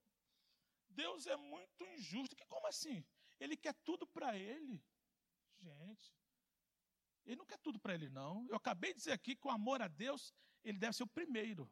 [0.88, 2.34] Deus é muito injusto.
[2.34, 3.04] Que como assim?
[3.38, 4.82] Ele quer tudo para ele.
[5.58, 6.10] Gente,
[7.26, 8.46] ele não quer tudo para ele, não.
[8.48, 10.32] Eu acabei de dizer aqui que o amor a Deus,
[10.64, 11.70] ele deve ser o primeiro.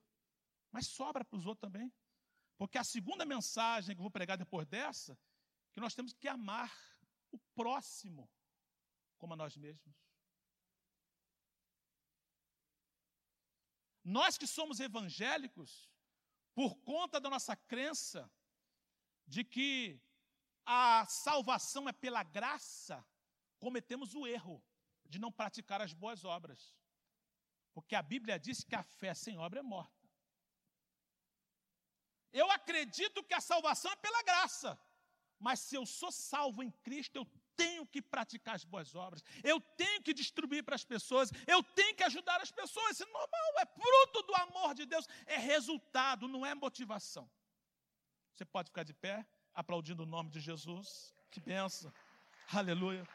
[0.71, 1.91] Mas sobra para os outros também.
[2.59, 5.19] Porque a segunda mensagem que eu vou pregar depois dessa,
[5.73, 6.71] que nós temos que amar
[7.31, 8.31] o próximo
[9.17, 10.04] como a nós mesmos.
[14.05, 15.91] Nós que somos evangélicos,
[16.55, 18.31] por conta da nossa crença
[19.27, 19.99] de que
[20.65, 23.05] a salvação é pela graça,
[23.59, 24.63] cometemos o erro
[25.07, 26.75] de não praticar as boas obras.
[27.73, 30.05] Porque a Bíblia diz que a fé sem obra é morta.
[32.31, 34.79] Eu acredito que a salvação é pela graça,
[35.39, 37.27] mas se eu sou salvo em Cristo, eu
[37.57, 41.95] tenho que praticar as boas obras, eu tenho que distribuir para as pessoas, eu tenho
[41.95, 42.93] que ajudar as pessoas.
[42.93, 47.31] Isso é normal, é fruto do amor de Deus, é resultado, não é motivação.
[48.35, 49.25] Você pode ficar de pé,
[49.55, 51.15] aplaudindo o nome de Jesus.
[51.31, 51.93] Que benção.
[52.53, 53.07] Aleluia.